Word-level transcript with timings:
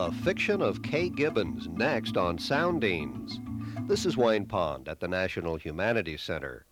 The 0.00 0.12
Fiction 0.12 0.62
of 0.62 0.82
Kaye 0.82 1.10
Gibbons, 1.10 1.68
next 1.68 2.16
on 2.16 2.38
Soundings. 2.38 3.38
This 3.86 4.06
is 4.06 4.16
Wayne 4.16 4.46
Pond 4.46 4.88
at 4.88 4.98
the 4.98 5.06
National 5.06 5.56
Humanities 5.56 6.22
Center. 6.22 6.64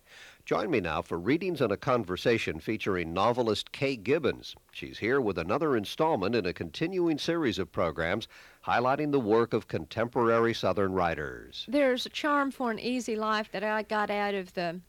Join 0.45 0.71
me 0.71 0.79
now 0.79 1.03
for 1.03 1.19
readings 1.19 1.61
and 1.61 1.71
a 1.71 1.77
conversation 1.77 2.59
featuring 2.59 3.13
novelist 3.13 3.71
Kaye 3.71 3.97
Gibbons. 3.97 4.55
She's 4.71 4.97
here 4.97 5.21
with 5.21 5.37
another 5.37 5.77
installment 5.77 6.33
in 6.33 6.47
a 6.47 6.53
continuing 6.53 7.19
series 7.19 7.59
of 7.59 7.71
programs 7.71 8.27
highlighting 8.65 9.11
the 9.11 9.19
work 9.19 9.53
of 9.53 9.67
contemporary 9.67 10.55
Southern 10.55 10.93
writers. 10.93 11.65
There's 11.67 12.07
a 12.07 12.09
charm 12.09 12.49
for 12.49 12.71
an 12.71 12.79
easy 12.79 13.15
life 13.15 13.51
that 13.51 13.63
I 13.63 13.83
got 13.83 14.09
out 14.09 14.33
of 14.33 14.55
the 14.55 14.81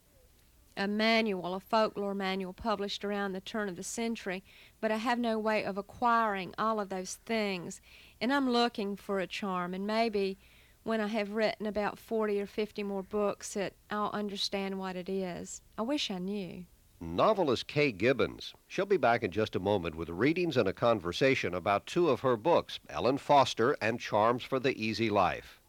a 0.77 0.87
manual, 0.87 1.53
a 1.53 1.59
folklore 1.59 2.15
manual 2.15 2.53
published 2.53 3.03
around 3.03 3.33
the 3.33 3.41
turn 3.41 3.69
of 3.69 3.75
the 3.75 3.83
century, 3.83 4.43
but 4.79 4.89
I 4.89 4.97
have 4.97 5.19
no 5.19 5.37
way 5.37 5.63
of 5.63 5.77
acquiring 5.77 6.55
all 6.57 6.79
of 6.79 6.89
those 6.89 7.15
things. 7.25 7.81
And 8.21 8.31
I'm 8.31 8.51
looking 8.51 8.95
for 8.95 9.19
a 9.19 9.25
charm, 9.25 9.73
and 9.73 9.87
maybe 9.87 10.37
when 10.83 11.01
I 11.01 11.07
have 11.07 11.31
written 11.31 11.65
about 11.65 11.97
40 11.97 12.39
or 12.39 12.45
50 12.45 12.83
more 12.83 13.01
books 13.01 13.55
that 13.55 13.73
I'll 13.89 14.11
understand 14.13 14.77
what 14.77 14.95
it 14.95 15.09
is. 15.09 15.63
I 15.75 15.81
wish 15.81 16.11
I 16.11 16.19
knew. 16.19 16.65
Novelist 16.99 17.65
Kaye 17.65 17.91
Gibbons. 17.91 18.53
She'll 18.67 18.85
be 18.85 18.97
back 18.97 19.23
in 19.23 19.31
just 19.31 19.55
a 19.55 19.59
moment 19.59 19.95
with 19.95 20.07
readings 20.09 20.55
and 20.55 20.67
a 20.67 20.73
conversation 20.73 21.55
about 21.55 21.87
two 21.87 22.09
of 22.09 22.19
her 22.19 22.37
books, 22.37 22.79
Ellen 22.89 23.17
Foster 23.17 23.75
and 23.81 23.99
Charms 23.99 24.43
for 24.43 24.59
the 24.59 24.79
Easy 24.79 25.09
Life. 25.09 25.59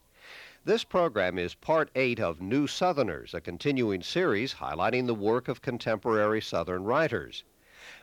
This 0.67 0.85
program 0.85 1.39
is 1.39 1.55
part 1.55 1.91
eight 1.95 2.21
of 2.21 2.43
New 2.43 2.67
Southerners, 2.67 3.33
a 3.33 3.41
continuing 3.41 4.03
series 4.03 4.55
highlighting 4.55 5.07
the 5.07 5.15
work 5.15 5.49
of 5.49 5.63
contemporary 5.63 6.43
Southern 6.43 6.85
writers. 6.85 7.45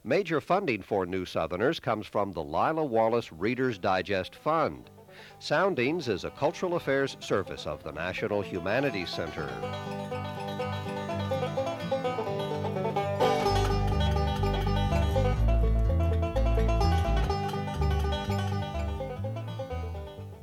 Major 0.04 0.40
funding 0.42 0.82
for 0.82 1.06
New 1.06 1.26
Southerners 1.26 1.80
comes 1.80 2.08
from 2.08 2.32
the 2.32 2.44
Lila 2.44 2.84
Wallace 2.84 3.32
Reader's 3.32 3.78
Digest 3.78 4.36
Fund. 4.36 4.90
Soundings 5.40 6.08
is 6.08 6.24
a 6.24 6.32
cultural 6.32 6.76
affairs 6.76 7.18
service 7.20 7.68
of 7.68 7.84
the 7.84 7.92
National 7.92 8.42
Humanities 8.42 9.10
Center. 9.10 9.50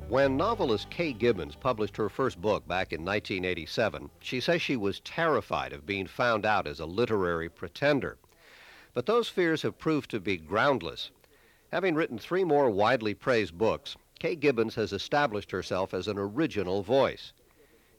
When 0.09 0.37
novelist 0.37 0.89
Kaye 0.89 1.13
Gibbons 1.13 1.55
published 1.55 1.97
her 1.97 2.09
first 2.09 2.41
book 2.41 2.67
back 2.67 2.91
in 2.91 3.05
1987, 3.05 4.09
she 4.19 4.39
says 4.39 4.61
she 4.61 4.75
was 4.75 4.99
terrified 5.01 5.73
of 5.73 5.85
being 5.85 6.07
found 6.07 6.45
out 6.45 6.65
as 6.65 6.79
a 6.79 6.85
literary 6.85 7.49
pretender. 7.49 8.17
But 8.97 9.05
those 9.05 9.29
fears 9.29 9.61
have 9.61 9.77
proved 9.77 10.09
to 10.09 10.19
be 10.19 10.37
groundless. 10.37 11.11
Having 11.71 11.93
written 11.93 12.17
three 12.17 12.43
more 12.43 12.71
widely 12.71 13.13
praised 13.13 13.55
books, 13.55 13.95
Kaye 14.17 14.35
Gibbons 14.35 14.73
has 14.73 14.91
established 14.91 15.51
herself 15.51 15.93
as 15.93 16.07
an 16.07 16.17
original 16.17 16.81
voice. 16.81 17.31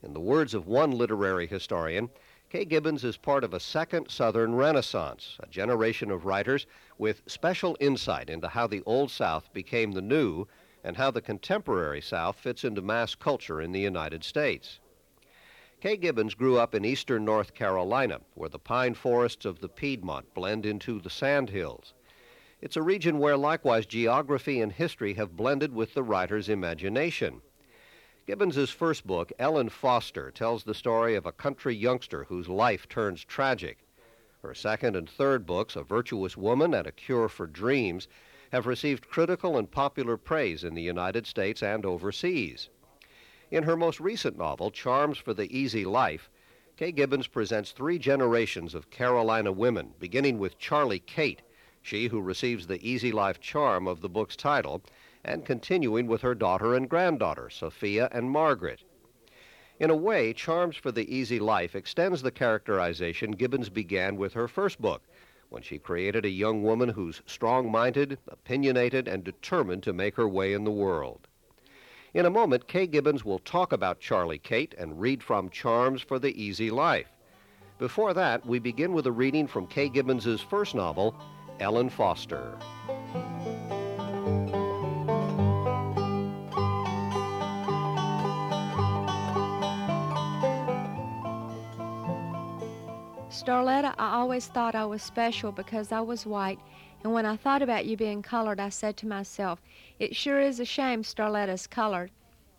In 0.02 0.12
the 0.12 0.18
words 0.18 0.54
of 0.54 0.66
one 0.66 0.90
literary 0.90 1.46
historian, 1.46 2.10
Kaye 2.50 2.64
Gibbons 2.64 3.04
is 3.04 3.16
part 3.16 3.44
of 3.44 3.54
a 3.54 3.60
second 3.60 4.10
Southern 4.10 4.56
Renaissance, 4.56 5.36
a 5.38 5.46
generation 5.46 6.10
of 6.10 6.24
writers 6.24 6.66
with 6.98 7.22
special 7.28 7.76
insight 7.78 8.28
into 8.28 8.48
how 8.48 8.66
the 8.66 8.82
Old 8.84 9.12
South 9.12 9.52
became 9.52 9.92
the 9.92 10.02
New 10.02 10.48
and 10.82 10.96
how 10.96 11.12
the 11.12 11.22
contemporary 11.22 12.00
South 12.00 12.40
fits 12.40 12.64
into 12.64 12.82
mass 12.82 13.14
culture 13.14 13.62
in 13.62 13.70
the 13.70 13.78
United 13.78 14.24
States. 14.24 14.80
Kaye 15.80 15.96
Gibbons 15.96 16.34
grew 16.34 16.58
up 16.58 16.74
in 16.74 16.84
eastern 16.84 17.24
North 17.24 17.54
Carolina, 17.54 18.20
where 18.34 18.48
the 18.48 18.58
pine 18.58 18.94
forests 18.94 19.44
of 19.44 19.60
the 19.60 19.68
Piedmont 19.68 20.34
blend 20.34 20.66
into 20.66 21.00
the 21.00 21.08
sandhills. 21.08 21.94
It's 22.60 22.76
a 22.76 22.82
region 22.82 23.20
where 23.20 23.36
likewise 23.36 23.86
geography 23.86 24.60
and 24.60 24.72
history 24.72 25.14
have 25.14 25.36
blended 25.36 25.72
with 25.72 25.94
the 25.94 26.02
writer's 26.02 26.48
imagination. 26.48 27.42
Gibbons's 28.26 28.70
first 28.70 29.06
book, 29.06 29.32
Ellen 29.38 29.68
Foster, 29.68 30.32
tells 30.32 30.64
the 30.64 30.74
story 30.74 31.14
of 31.14 31.26
a 31.26 31.32
country 31.32 31.76
youngster 31.76 32.24
whose 32.24 32.48
life 32.48 32.88
turns 32.88 33.24
tragic. 33.24 33.78
Her 34.42 34.54
second 34.54 34.96
and 34.96 35.08
third 35.08 35.46
books, 35.46 35.76
A 35.76 35.84
Virtuous 35.84 36.36
Woman 36.36 36.74
and 36.74 36.88
A 36.88 36.92
Cure 36.92 37.28
for 37.28 37.46
Dreams, 37.46 38.08
have 38.50 38.66
received 38.66 39.08
critical 39.08 39.56
and 39.56 39.70
popular 39.70 40.16
praise 40.16 40.64
in 40.64 40.74
the 40.74 40.82
United 40.82 41.24
States 41.24 41.62
and 41.62 41.86
overseas. 41.86 42.68
In 43.50 43.62
her 43.62 43.78
most 43.78 43.98
recent 43.98 44.36
novel, 44.36 44.70
Charms 44.70 45.16
for 45.16 45.32
the 45.32 45.50
Easy 45.56 45.86
Life, 45.86 46.28
Kaye 46.76 46.92
Gibbons 46.92 47.28
presents 47.28 47.72
three 47.72 47.98
generations 47.98 48.74
of 48.74 48.90
Carolina 48.90 49.52
women, 49.52 49.94
beginning 49.98 50.38
with 50.38 50.58
Charlie 50.58 50.98
Kate, 50.98 51.40
she 51.80 52.08
who 52.08 52.20
receives 52.20 52.66
the 52.66 52.86
easy 52.86 53.10
life 53.10 53.40
charm 53.40 53.88
of 53.88 54.02
the 54.02 54.08
book's 54.10 54.36
title, 54.36 54.82
and 55.24 55.46
continuing 55.46 56.06
with 56.06 56.20
her 56.20 56.34
daughter 56.34 56.74
and 56.74 56.90
granddaughter, 56.90 57.48
Sophia 57.48 58.10
and 58.12 58.30
Margaret. 58.30 58.82
In 59.80 59.88
a 59.88 59.96
way, 59.96 60.34
Charms 60.34 60.76
for 60.76 60.92
the 60.92 61.10
Easy 61.10 61.38
Life 61.38 61.74
extends 61.74 62.20
the 62.20 62.30
characterization 62.30 63.30
Gibbons 63.30 63.70
began 63.70 64.16
with 64.16 64.34
her 64.34 64.46
first 64.46 64.78
book, 64.78 65.04
when 65.48 65.62
she 65.62 65.78
created 65.78 66.26
a 66.26 66.30
young 66.30 66.62
woman 66.62 66.90
who's 66.90 67.22
strong 67.24 67.70
minded, 67.70 68.18
opinionated, 68.28 69.08
and 69.08 69.24
determined 69.24 69.84
to 69.84 69.94
make 69.94 70.16
her 70.16 70.28
way 70.28 70.52
in 70.52 70.64
the 70.64 70.70
world. 70.70 71.27
In 72.14 72.24
a 72.24 72.30
moment, 72.30 72.66
Kaye 72.66 72.86
Gibbons 72.86 73.22
will 73.22 73.38
talk 73.38 73.70
about 73.70 74.00
Charlie 74.00 74.38
Kate 74.38 74.74
and 74.78 74.98
read 74.98 75.22
from 75.22 75.50
Charms 75.50 76.00
for 76.00 76.18
the 76.18 76.42
Easy 76.42 76.70
Life. 76.70 77.12
Before 77.78 78.14
that, 78.14 78.46
we 78.46 78.58
begin 78.58 78.94
with 78.94 79.06
a 79.06 79.12
reading 79.12 79.46
from 79.46 79.66
Kaye 79.66 79.90
Gibbons's 79.90 80.40
first 80.40 80.74
novel, 80.74 81.14
Ellen 81.60 81.90
Foster. 81.90 82.56
Starletta, 93.28 93.94
I 93.98 94.14
always 94.14 94.46
thought 94.46 94.74
I 94.74 94.86
was 94.86 95.02
special 95.02 95.52
because 95.52 95.92
I 95.92 96.00
was 96.00 96.24
white, 96.24 96.58
and 97.04 97.12
when 97.12 97.26
I 97.26 97.36
thought 97.36 97.62
about 97.62 97.86
you 97.86 97.96
being 97.96 98.22
colored, 98.22 98.58
I 98.58 98.68
said 98.68 98.96
to 98.98 99.06
myself, 99.06 99.60
it 99.98 100.16
sure 100.16 100.40
is 100.40 100.60
a 100.60 100.64
shame 100.64 101.02
Starletta's 101.02 101.66
colored. 101.66 102.10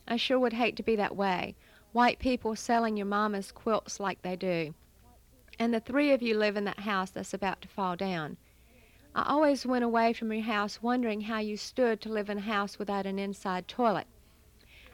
I 0.08 0.16
sure 0.16 0.40
would 0.40 0.54
hate 0.54 0.76
to 0.78 0.84
be 0.84 0.96
that 0.96 1.16
way. 1.16 1.56
White 1.92 2.20
people 2.20 2.56
selling 2.56 2.98
your 2.98 3.06
mama's 3.06 3.52
quilts 3.52 4.00
like 4.00 4.22
they 4.22 4.36
do. 4.36 4.74
And 5.60 5.74
the 5.74 5.80
three 5.80 6.12
of 6.12 6.22
you 6.22 6.38
live 6.38 6.56
in 6.56 6.64
that 6.66 6.80
house 6.80 7.12
that's 7.12 7.34
about 7.34 7.62
to 7.62 7.68
fall 7.68 7.96
down. 7.96 8.38
I 9.14 9.24
always 9.28 9.66
went 9.66 9.84
away 9.84 10.14
from 10.14 10.32
your 10.32 10.44
house 10.44 10.82
wondering 10.82 11.22
how 11.22 11.40
you 11.40 11.58
stood 11.58 12.00
to 12.02 12.10
live 12.10 12.30
in 12.30 12.38
a 12.38 12.42
house 12.42 12.80
without 12.80 13.06
an 13.06 13.20
inside 13.20 13.68
toilet. 13.68 14.08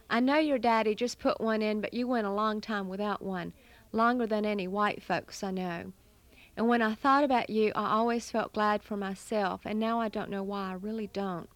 I 0.10 0.20
know 0.20 0.38
your 0.38 0.58
daddy 0.58 0.96
just 0.96 1.20
put 1.20 1.40
one 1.40 1.62
in, 1.62 1.82
but 1.82 1.94
you 1.94 2.08
went 2.08 2.28
a 2.28 2.32
long 2.32 2.62
time 2.62 2.88
without 2.88 3.22
one 3.22 3.54
longer 3.92 4.28
than 4.28 4.46
any 4.46 4.68
white 4.68 5.02
folks 5.02 5.44
I 5.44 5.52
know. 5.52 5.94
And 6.58 6.68
when 6.68 6.82
I 6.82 6.96
thought 6.96 7.24
about 7.24 7.50
you, 7.50 7.72
I 7.76 7.92
always 7.92 8.32
felt 8.32 8.54
glad 8.54 8.82
for 8.82 8.96
myself, 8.96 9.62
and 9.66 9.80
now 9.80 10.00
I 10.00 10.08
don't 10.08 10.30
know 10.30 10.44
why, 10.44 10.72
I 10.72 10.74
really 10.74 11.08
don't. 11.08 11.50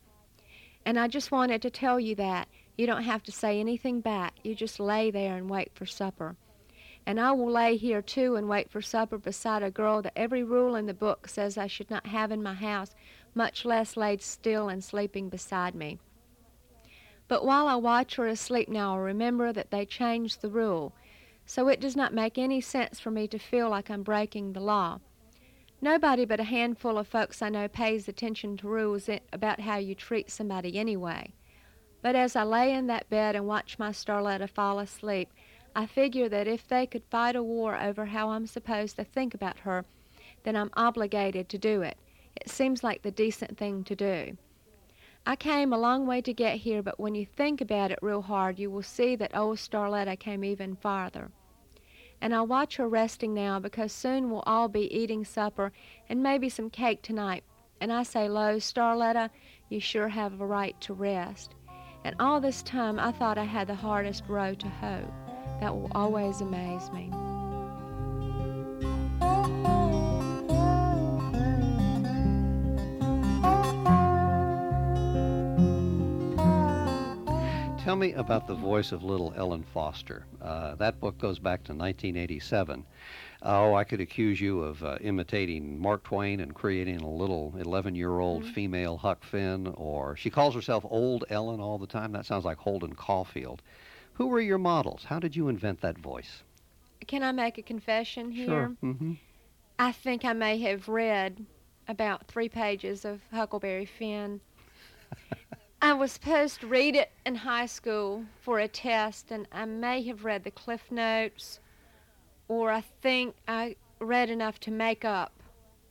And 0.86 1.00
I 1.00 1.08
just 1.08 1.32
wanted 1.32 1.62
to 1.62 1.70
tell 1.70 2.00
you 2.00 2.16
that. 2.16 2.48
You 2.78 2.88
don't 2.88 3.04
have 3.04 3.24
to 3.24 3.32
say 3.32 3.60
anything 3.60 4.02
back. 4.02 4.36
You 4.44 4.56
just 4.56 4.80
lay 4.80 5.12
there 5.12 5.36
and 5.36 5.50
wait 5.50 5.72
for 5.74 5.86
supper. 5.86 6.36
And 7.06 7.20
I 7.20 7.32
will 7.32 7.52
lay 7.52 7.76
here 7.76 8.02
too 8.02 8.36
and 8.36 8.48
wait 8.48 8.70
for 8.70 8.82
supper 8.82 9.18
beside 9.18 9.64
a 9.64 9.72
girl 9.72 10.02
that 10.02 10.18
every 10.18 10.44
rule 10.44 10.76
in 10.76 10.86
the 10.86 10.94
book 10.94 11.28
says 11.28 11.58
I 11.58 11.68
should 11.68 11.90
not 11.90 12.08
have 12.08 12.32
in 12.32 12.44
my 12.44 12.54
house, 12.54 12.96
much 13.34 13.66
less 13.66 13.98
laid 13.98 14.22
still 14.22 14.70
and 14.70 14.84
sleeping 14.84 15.30
beside 15.30 15.76
me. 15.76 16.00
But 17.28 17.46
while 17.46 17.68
I 17.68 17.76
watch 17.76 18.16
her 18.16 18.28
asleep 18.28 18.70
now, 18.70 18.96
I 18.96 19.00
remember 19.00 19.54
that 19.54 19.72
they 19.72 19.86
changed 19.86 20.42
the 20.42 20.50
rule 20.50 20.94
so 21.50 21.68
it 21.68 21.80
does 21.80 21.96
not 21.96 22.14
make 22.14 22.38
any 22.38 22.62
sense 22.62 23.00
for 23.00 23.10
me 23.10 23.28
to 23.28 23.40
feel 23.40 23.72
like 23.72 23.90
I'm 23.90 24.04
breaking 24.04 24.54
the 24.54 24.60
law. 24.60 25.00
Nobody 25.82 26.24
but 26.24 26.40
a 26.40 26.44
handful 26.44 26.96
of 27.00 27.08
folks 27.08 27.42
I 27.42 27.50
know 27.50 27.68
pays 27.68 28.08
attention 28.08 28.56
to 28.58 28.68
rules 28.68 29.10
about 29.34 29.62
how 29.62 29.78
you 29.78 29.96
treat 29.96 30.30
somebody 30.30 30.78
anyway. 30.78 31.34
But 32.04 32.16
as 32.16 32.36
I 32.36 32.44
lay 32.44 32.72
in 32.72 32.86
that 32.86 33.10
bed 33.10 33.36
and 33.36 33.48
watch 33.48 33.80
my 33.80 33.90
Starletta 33.90 34.48
fall 34.48 34.78
asleep, 34.78 35.34
I 35.76 35.88
figure 35.88 36.30
that 36.30 36.48
if 36.48 36.68
they 36.68 36.86
could 36.86 37.02
fight 37.10 37.36
a 37.36 37.42
war 37.42 37.76
over 37.76 38.06
how 38.06 38.30
I'm 38.30 38.46
supposed 38.46 38.98
to 38.98 39.04
think 39.04 39.34
about 39.34 39.58
her, 39.62 39.86
then 40.44 40.56
I'm 40.56 40.70
obligated 40.76 41.50
to 41.50 41.58
do 41.58 41.82
it. 41.82 41.98
It 42.36 42.48
seems 42.52 42.84
like 42.84 43.02
the 43.02 43.10
decent 43.10 43.58
thing 43.58 43.84
to 43.86 43.96
do. 43.96 44.38
I 45.26 45.36
came 45.36 45.74
a 45.74 45.80
long 45.80 46.06
way 46.06 46.22
to 46.22 46.32
get 46.32 46.58
here, 46.58 46.84
but 46.84 47.00
when 47.00 47.16
you 47.16 47.26
think 47.26 47.60
about 47.60 47.90
it 47.90 47.98
real 48.04 48.22
hard, 48.22 48.60
you 48.60 48.70
will 48.70 48.84
see 48.84 49.16
that 49.16 49.36
old 49.36 49.58
Starletta 49.58 50.18
came 50.20 50.44
even 50.44 50.76
farther 50.76 51.32
and 52.22 52.34
I'll 52.34 52.48
watch 52.48 52.76
her 52.78 52.88
resting 52.88 53.34
now 53.34 53.60
because 53.60 53.92
soon 53.92 54.30
we'll 54.30 54.44
all 54.46 54.68
be 54.68 54.94
eating 54.96 55.24
supper 55.24 55.72
and 56.10 56.22
maybe 56.22 56.50
some 56.50 56.70
cake 56.70 57.02
tonight. 57.02 57.44
And 57.82 57.94
I 57.94 58.04
say, 58.04 58.28
Lo, 58.28 58.58
Starletta, 58.58 59.30
you 59.70 59.80
sure 59.80 60.10
have 60.10 60.40
a 60.40 60.46
right 60.46 60.80
to 60.82 60.94
rest. 60.94 61.56
And 62.04 62.16
all 62.20 62.42
this 62.42 62.62
time 62.64 63.00
I 63.00 63.12
thought 63.12 63.38
I 63.38 63.46
had 63.46 63.68
the 63.68 63.76
hardest 63.76 64.24
row 64.28 64.54
to 64.54 64.68
hoe. 64.68 65.14
That 65.62 65.76
will 65.76 65.92
always 65.94 66.42
amaze 66.42 66.92
me. 66.92 67.12
Tell 77.90 77.96
me 77.96 78.14
about 78.14 78.46
the 78.46 78.54
voice 78.54 78.92
of 78.92 79.04
little 79.04 79.34
Ellen 79.36 79.64
Foster. 79.64 80.24
Uh, 80.40 80.76
that 80.76 81.00
book 81.00 81.18
goes 81.18 81.40
back 81.40 81.64
to 81.64 81.74
1987. 81.74 82.86
Oh, 83.42 83.74
I 83.74 83.84
could 83.84 84.00
accuse 84.00 84.40
you 84.40 84.62
of 84.62 84.84
uh, 84.84 85.00
imitating 85.02 85.82
Mark 85.82 86.04
Twain 86.04 86.40
and 86.40 86.54
creating 86.54 86.98
a 86.98 87.10
little 87.10 87.52
11 87.58 87.96
year 87.96 88.20
old 88.20 88.44
mm-hmm. 88.44 88.54
female 88.54 88.98
Huck 88.98 89.24
Finn, 89.24 89.74
or 89.76 90.16
she 90.16 90.30
calls 90.30 90.54
herself 90.54 90.86
Old 90.88 91.26
Ellen 91.32 91.60
all 91.60 91.80
the 91.80 91.88
time. 91.88 92.12
That 92.12 92.28
sounds 92.28 92.46
like 92.46 92.60
Holden 92.60 92.94
Caulfield. 92.94 93.64
Who 94.14 94.28
were 94.28 94.40
your 94.40 94.60
models? 94.60 95.06
How 95.06 95.18
did 95.18 95.36
you 95.36 95.48
invent 95.48 95.82
that 95.82 95.98
voice? 95.98 96.44
Can 97.08 97.24
I 97.24 97.32
make 97.32 97.58
a 97.58 97.64
confession 97.64 98.30
here? 98.30 98.46
Sure. 98.46 98.76
Mm-hmm. 98.84 99.14
I 99.80 99.94
think 99.94 100.26
I 100.26 100.34
may 100.34 100.60
have 100.60 100.88
read 100.88 101.44
about 101.88 102.28
three 102.28 102.50
pages 102.50 103.04
of 103.04 103.20
Huckleberry 103.34 103.88
Finn. 103.88 104.42
I 105.82 105.94
was 105.94 106.12
supposed 106.12 106.60
to 106.62 106.68
read 106.68 106.96
it 106.96 107.12
in 107.26 107.36
high 107.36 107.66
school 107.66 108.26
for 108.42 108.60
a 108.60 108.68
test, 108.68 109.32
and 109.32 109.48
I 109.52 109.66
may 109.66 110.04
have 110.04 110.26
read 110.26 110.44
the 110.44 110.52
Cliff 110.52 110.92
Notes 110.92 111.60
or 112.50 112.72
I 112.72 112.82
think 113.02 113.36
I 113.48 113.78
read 114.00 114.30
enough 114.30 114.60
to 114.62 114.72
make 114.72 115.06
up 115.06 115.32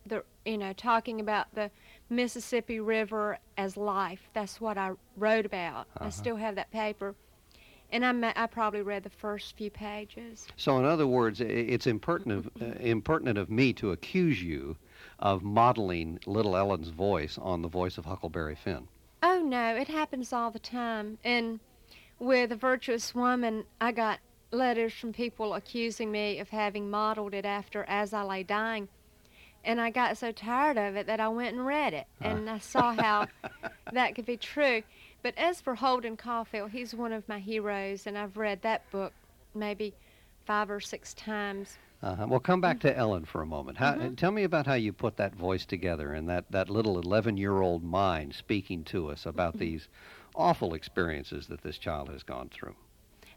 the 0.05 0.25
you 0.45 0.59
know 0.59 0.73
talking 0.75 1.21
about 1.21 1.55
the 1.55 1.71
Mississippi 2.11 2.81
River 2.81 3.39
as 3.57 3.77
life. 3.77 4.29
That's 4.35 4.61
what 4.61 4.77
I 4.77 4.93
wrote 5.17 5.47
about. 5.47 5.87
Uh-huh. 5.97 6.07
I 6.07 6.11
still 6.11 6.37
have 6.37 6.57
that 6.57 6.71
paper. 6.71 7.15
And 7.91 8.05
I, 8.05 8.35
I 8.37 8.47
probably 8.47 8.83
read 8.83 9.03
the 9.03 9.09
first 9.09 9.57
few 9.57 9.71
pages. 9.71 10.47
So, 10.59 10.79
in 10.79 10.85
other 10.85 11.07
words, 11.07 11.41
it's 11.41 11.87
impertinent, 11.87 12.53
uh, 12.61 12.67
impertinent 12.81 13.39
of 13.39 13.49
me 13.49 13.73
to 13.75 13.93
accuse 13.93 14.43
you 14.43 14.77
of 15.21 15.43
modeling 15.43 16.19
Little 16.27 16.55
Ellen's 16.55 16.91
voice 16.91 17.39
on 17.39 17.63
the 17.63 17.69
voice 17.69 17.97
of 17.97 18.05
Huckleberry 18.05 18.57
Finn. 18.57 18.89
Oh, 19.23 19.41
no, 19.41 19.75
it 19.75 19.89
happens 19.89 20.33
all 20.33 20.51
the 20.51 20.59
time. 20.59 21.19
And 21.25 21.61
with 22.19 22.53
A 22.53 22.57
Virtuous 22.57 23.15
Woman, 23.15 23.65
I 23.81 23.93
got 23.93 24.21
letters 24.51 24.93
from 24.93 25.13
people 25.13 25.55
accusing 25.55 26.11
me 26.11 26.39
of 26.39 26.49
having 26.49 26.91
modeled 26.91 27.35
it 27.35 27.45
after 27.45 27.85
As 27.85 28.13
I 28.13 28.23
Lay 28.23 28.43
Dying. 28.43 28.89
And 29.65 29.81
I 29.81 29.91
got 29.91 30.17
so 30.17 30.31
tired 30.31 30.79
of 30.79 30.97
it 30.97 31.07
that 31.07 31.21
I 31.21 31.29
went 31.29 31.57
and 31.57 31.67
read 31.67 31.95
it. 31.95 32.07
Uh. 32.23 32.29
And 32.29 32.51
I 32.51 32.59
saw 32.59 32.95
how 32.95 33.27
that 33.93 34.15
could 34.15 34.27
be 34.27 34.37
true. 34.37 34.83
But 35.23 35.37
as 35.37 35.61
for 35.61 35.75
Holden 35.75 36.17
Caulfield, 36.17 36.71
he's 36.71 36.95
one 36.95 37.13
of 37.13 37.29
my 37.29 37.41
heroes, 37.41 38.07
and 38.07 38.17
I've 38.17 38.37
read 38.37 38.63
that 38.63 38.89
book 38.91 39.13
maybe 39.55 39.95
five 40.47 40.71
or 40.71 40.81
six 40.81 41.13
times. 41.15 41.77
Uh-huh. 42.01 42.27
Well, 42.29 42.41
come 42.41 42.61
back 42.61 42.79
to 42.81 42.97
Ellen 42.97 43.25
for 43.25 43.43
a 43.43 43.47
moment. 43.47 43.79
How, 43.79 43.95
mm-hmm. 43.95 44.15
Tell 44.15 44.31
me 44.31 44.45
about 44.45 44.67
how 44.67 44.75
you 44.75 44.93
put 44.93 45.17
that 45.17 45.35
voice 45.35 45.67
together 45.67 46.13
and 46.13 46.29
that, 46.29 46.45
that 46.51 46.71
little 46.71 46.99
11 46.99 47.37
year 47.37 47.61
old 47.61 47.83
mind 47.83 48.35
speaking 48.35 48.85
to 48.85 49.11
us 49.11 49.27
about 49.27 49.55
mm-hmm. 49.55 49.65
these 49.65 49.89
awful 50.37 50.75
experiences 50.75 51.49
that 51.49 51.63
this 51.63 51.77
child 51.77 52.09
has 52.09 52.23
gone 52.23 52.49
through. 52.51 52.77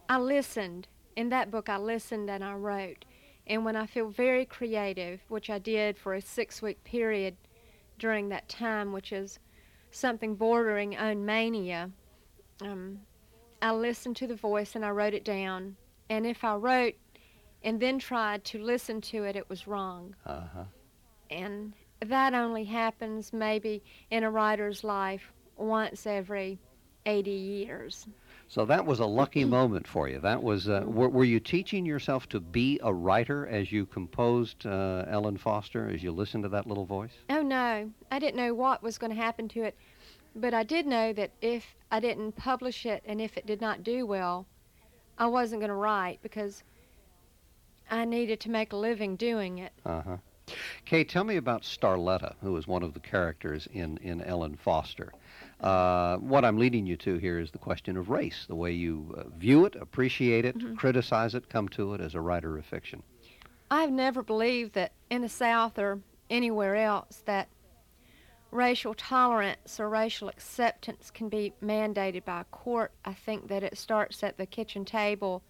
I 0.08 0.20
listened 0.20 0.88
in 1.16 1.30
that 1.30 1.50
book, 1.50 1.70
I 1.70 1.78
listened 1.78 2.30
and 2.30 2.44
I 2.44 2.54
wrote. 2.54 3.06
And 3.48 3.66
when 3.66 3.76
I 3.76 3.88
feel 3.88 4.10
very 4.10 4.46
creative, 4.46 5.20
which 5.28 5.50
I 5.50 5.58
did 5.58 5.98
for 5.98 6.14
a 6.14 6.22
six 6.22 6.62
week 6.62 6.84
period 6.84 7.36
during 7.98 8.30
that 8.30 8.48
time, 8.48 8.94
which 8.94 9.12
is 9.12 9.40
something 9.90 10.36
bordering 10.36 10.96
on 10.98 11.26
mania, 11.26 11.90
um, 12.62 13.00
I 13.62 13.72
listened 13.72 14.16
to 14.18 14.28
the 14.28 14.36
voice 14.36 14.76
and 14.76 14.86
I 14.86 14.90
wrote 14.92 15.14
it 15.14 15.26
down. 15.26 15.76
And 16.10 16.26
if 16.26 16.44
I 16.44 16.56
wrote 16.56 16.96
and 17.64 17.80
then 17.80 18.00
tried 18.00 18.44
to 18.46 18.60
listen 18.60 19.02
to 19.02 19.24
it, 19.24 19.36
it 19.36 19.50
was 19.50 19.68
wrong. 19.68 20.16
Uh-huh. 20.26 20.64
And 21.30 21.74
that 22.06 22.34
only 22.34 22.64
happens 22.64 23.32
maybe 23.32 23.84
in 24.10 24.24
a 24.24 24.32
writer's 24.32 24.84
life 24.84 25.32
once 25.58 26.08
every 26.08 26.60
80 27.06 27.32
years. 27.32 28.08
So 28.48 28.66
that 28.66 28.86
was 28.86 29.00
a 29.00 29.06
lucky 29.06 29.46
moment 29.60 29.88
for 29.88 30.08
you. 30.08 30.20
That 30.20 30.42
was. 30.42 30.68
Uh, 30.68 30.84
were, 30.86 31.10
were, 31.10 31.24
you 31.24 31.40
teaching 31.40 31.86
yourself 31.86 32.28
to 32.30 32.40
be 32.40 32.80
a 32.84 32.94
writer 32.94 33.48
as 33.48 33.72
you 33.72 33.86
composed 33.86 34.66
uh, 34.66 35.06
Ellen 35.08 35.38
Foster? 35.38 35.90
As 35.90 36.04
you 36.04 36.12
listened 36.12 36.44
to 36.44 36.50
that 36.50 36.68
little 36.68 36.86
voice? 36.86 37.14
Oh 37.30 37.42
no, 37.42 37.90
I 38.12 38.20
didn't 38.20 38.36
know 38.36 38.54
what 38.54 38.84
was 38.84 38.98
going 38.98 39.12
to 39.12 39.22
happen 39.22 39.48
to 39.50 39.64
it, 39.64 39.76
but 40.36 40.54
I 40.54 40.64
did 40.64 40.86
know 40.86 41.14
that 41.14 41.32
if 41.42 41.76
I 41.92 42.00
didn't 42.00 42.34
publish 42.34 42.86
it 42.86 43.04
and 43.06 43.22
if 43.22 43.38
it 43.38 43.46
did 43.46 43.62
not 43.62 43.84
do 43.84 44.06
well, 44.06 44.46
I 45.18 45.28
wasn't 45.28 45.62
going 45.62 45.70
to 45.70 45.76
write 45.76 46.20
because 46.22 46.64
I 47.92 48.06
needed 48.06 48.40
to 48.42 48.50
make 48.50 48.74
a 48.74 48.78
living 48.78 49.18
doing 49.18 49.60
it. 49.60 49.74
Uh 49.86 50.02
huh. 50.02 50.18
Kaye, 50.86 51.04
tell 51.04 51.24
me 51.24 51.36
about 51.36 51.62
Starletta, 51.62 52.36
who 52.42 52.58
is 52.58 52.68
one 52.68 52.84
of 52.84 52.94
the 52.94 53.00
characters 53.00 53.68
in 53.72 53.98
in 53.98 54.22
Ellen 54.22 54.56
Foster. 54.56 55.14
Uh, 55.60 56.18
what 56.18 56.44
I'm 56.44 56.58
leading 56.58 56.88
you 56.88 56.98
to 56.98 57.18
here 57.18 57.40
is 57.40 57.52
the 57.52 57.60
question 57.60 57.96
of 57.96 58.10
race, 58.10 58.46
the 58.48 58.56
way 58.56 58.72
you 58.72 59.14
uh, 59.16 59.30
view 59.38 59.66
it, 59.66 59.76
appreciate 59.76 60.44
it, 60.44 60.58
mm-hmm. 60.58 60.74
criticize 60.76 61.36
it, 61.36 61.50
come 61.50 61.68
to 61.70 61.94
it 61.94 62.02
as 62.02 62.16
a 62.16 62.22
writer 62.22 62.58
of 62.58 62.66
fiction. 62.66 63.04
I've 63.70 63.92
never 63.92 64.24
believed 64.24 64.74
that 64.74 64.94
in 65.10 65.22
the 65.22 65.30
South 65.30 65.78
or 65.78 66.00
anywhere 66.30 66.76
else 66.76 67.22
that 67.26 67.48
racial 68.50 68.94
tolerance 68.94 69.80
or 69.80 69.88
racial 69.88 70.30
acceptance 70.30 71.12
can 71.12 71.30
be 71.30 71.54
mandated 71.64 72.26
by 72.26 72.42
a 72.42 72.46
court. 72.46 72.92
I 73.06 73.14
think 73.14 73.48
that 73.50 73.64
it 73.64 73.78
starts 73.78 74.24
at 74.24 74.38
the 74.38 74.46
kitchen 74.46 74.84
table. 74.84 75.44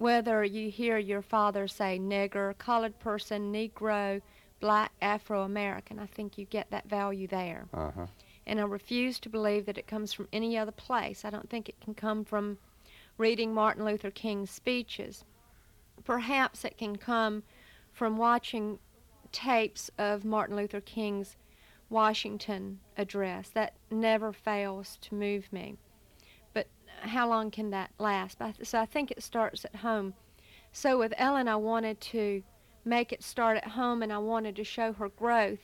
Whether 0.00 0.42
you 0.44 0.70
hear 0.70 0.98
your 0.98 1.22
father 1.22 1.68
say 1.68 1.98
nigger, 1.98 2.56
colored 2.58 2.98
person, 2.98 3.52
Negro, 3.52 4.20
black, 4.58 4.92
Afro 5.00 5.42
American, 5.42 5.98
I 5.98 6.06
think 6.06 6.38
you 6.38 6.46
get 6.46 6.70
that 6.70 6.88
value 6.88 7.26
there. 7.28 7.68
Uh-huh 7.72 8.06
and 8.46 8.60
I 8.60 8.64
refuse 8.64 9.20
to 9.20 9.28
believe 9.28 9.66
that 9.66 9.78
it 9.78 9.86
comes 9.86 10.12
from 10.12 10.26
any 10.32 10.58
other 10.58 10.72
place. 10.72 11.24
I 11.24 11.30
don't 11.30 11.48
think 11.48 11.68
it 11.68 11.80
can 11.80 11.94
come 11.94 12.24
from 12.24 12.58
reading 13.16 13.54
Martin 13.54 13.84
Luther 13.84 14.10
King's 14.10 14.50
speeches. 14.50 15.24
Perhaps 16.04 16.64
it 16.64 16.76
can 16.76 16.96
come 16.96 17.44
from 17.92 18.16
watching 18.16 18.80
tapes 19.30 19.88
of 19.98 20.24
Martin 20.24 20.56
Luther 20.56 20.80
King's 20.80 21.36
Washington 21.90 22.80
address. 22.96 23.50
That 23.50 23.74
never 23.88 24.32
fails 24.32 24.98
to 25.02 25.14
move 25.14 25.52
me. 25.52 25.76
How 27.00 27.28
long 27.28 27.50
can 27.50 27.70
that 27.70 27.90
last? 27.98 28.38
So 28.62 28.80
I 28.80 28.86
think 28.86 29.10
it 29.10 29.22
starts 29.22 29.64
at 29.64 29.76
home. 29.76 30.14
So 30.72 30.98
with 30.98 31.12
Ellen, 31.16 31.48
I 31.48 31.56
wanted 31.56 32.00
to 32.00 32.42
make 32.84 33.12
it 33.12 33.22
start 33.22 33.56
at 33.56 33.68
home 33.68 34.02
and 34.02 34.12
I 34.12 34.18
wanted 34.18 34.56
to 34.56 34.64
show 34.64 34.92
her 34.92 35.08
growth 35.08 35.58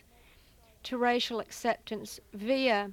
to 0.85 0.99
racial 0.99 1.41
acceptance 1.41 2.21
via 2.35 2.91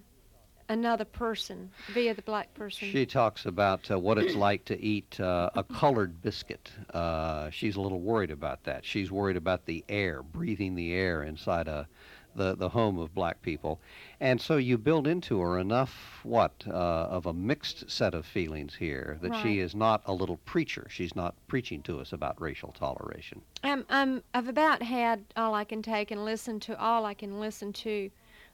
another 0.70 1.06
person, 1.06 1.70
via 1.94 2.14
the 2.14 2.22
black 2.22 2.54
person. 2.54 2.90
She 2.90 3.06
talks 3.06 3.46
about 3.46 3.90
uh, 3.92 4.00
what 4.00 4.18
it's 4.18 4.36
like 4.36 4.66
to 4.66 4.80
eat 4.82 5.20
uh, 5.20 5.50
a 5.56 5.64
colored 5.64 6.22
biscuit. 6.22 6.72
Uh, 6.94 7.50
she's 7.50 7.76
a 7.76 7.82
little 7.82 8.00
worried 8.00 8.32
about 8.32 8.64
that. 8.64 8.86
She's 8.86 9.12
worried 9.12 9.38
about 9.38 9.66
the 9.66 9.84
air, 9.90 10.24
breathing 10.24 10.76
the 10.76 10.94
air 10.94 11.24
inside 11.24 11.68
a 11.68 11.88
the, 12.36 12.56
the 12.56 12.70
home 12.70 12.98
of 13.00 13.14
black 13.14 13.42
people. 13.42 13.80
And 14.20 14.40
so 14.40 14.58
you 14.58 14.78
build 14.78 15.08
into 15.08 15.40
her 15.42 15.60
enough, 15.60 16.20
what, 16.24 16.52
uh, 16.68 16.72
of 16.72 17.26
a 17.26 17.34
mixed 17.34 17.90
set 17.90 18.14
of 18.14 18.26
feelings 18.26 18.76
here 18.76 19.18
that 19.22 19.32
right. 19.32 19.44
she 19.44 19.60
is 19.60 19.76
not 19.76 20.02
a 20.06 20.14
little 20.14 20.38
preacher. 20.38 20.88
She's 20.90 21.16
not 21.16 21.36
preaching 21.48 21.82
to 21.84 22.00
us 22.00 22.14
about 22.14 22.40
racial 22.42 22.72
toleration. 22.72 23.42
Um, 23.64 23.86
um, 23.90 24.24
I've 24.34 24.48
about 24.48 24.82
had 24.82 25.24
all 25.36 25.54
I 25.54 25.64
can 25.64 25.82
take 25.82 26.12
and 26.12 26.24
listen 26.24 26.60
to 26.62 26.80
all 26.80 27.06
I 27.06 27.14
can 27.14 27.40
listen 27.40 27.74
to 27.74 28.10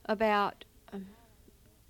about 0.06 0.64
um, 0.94 1.06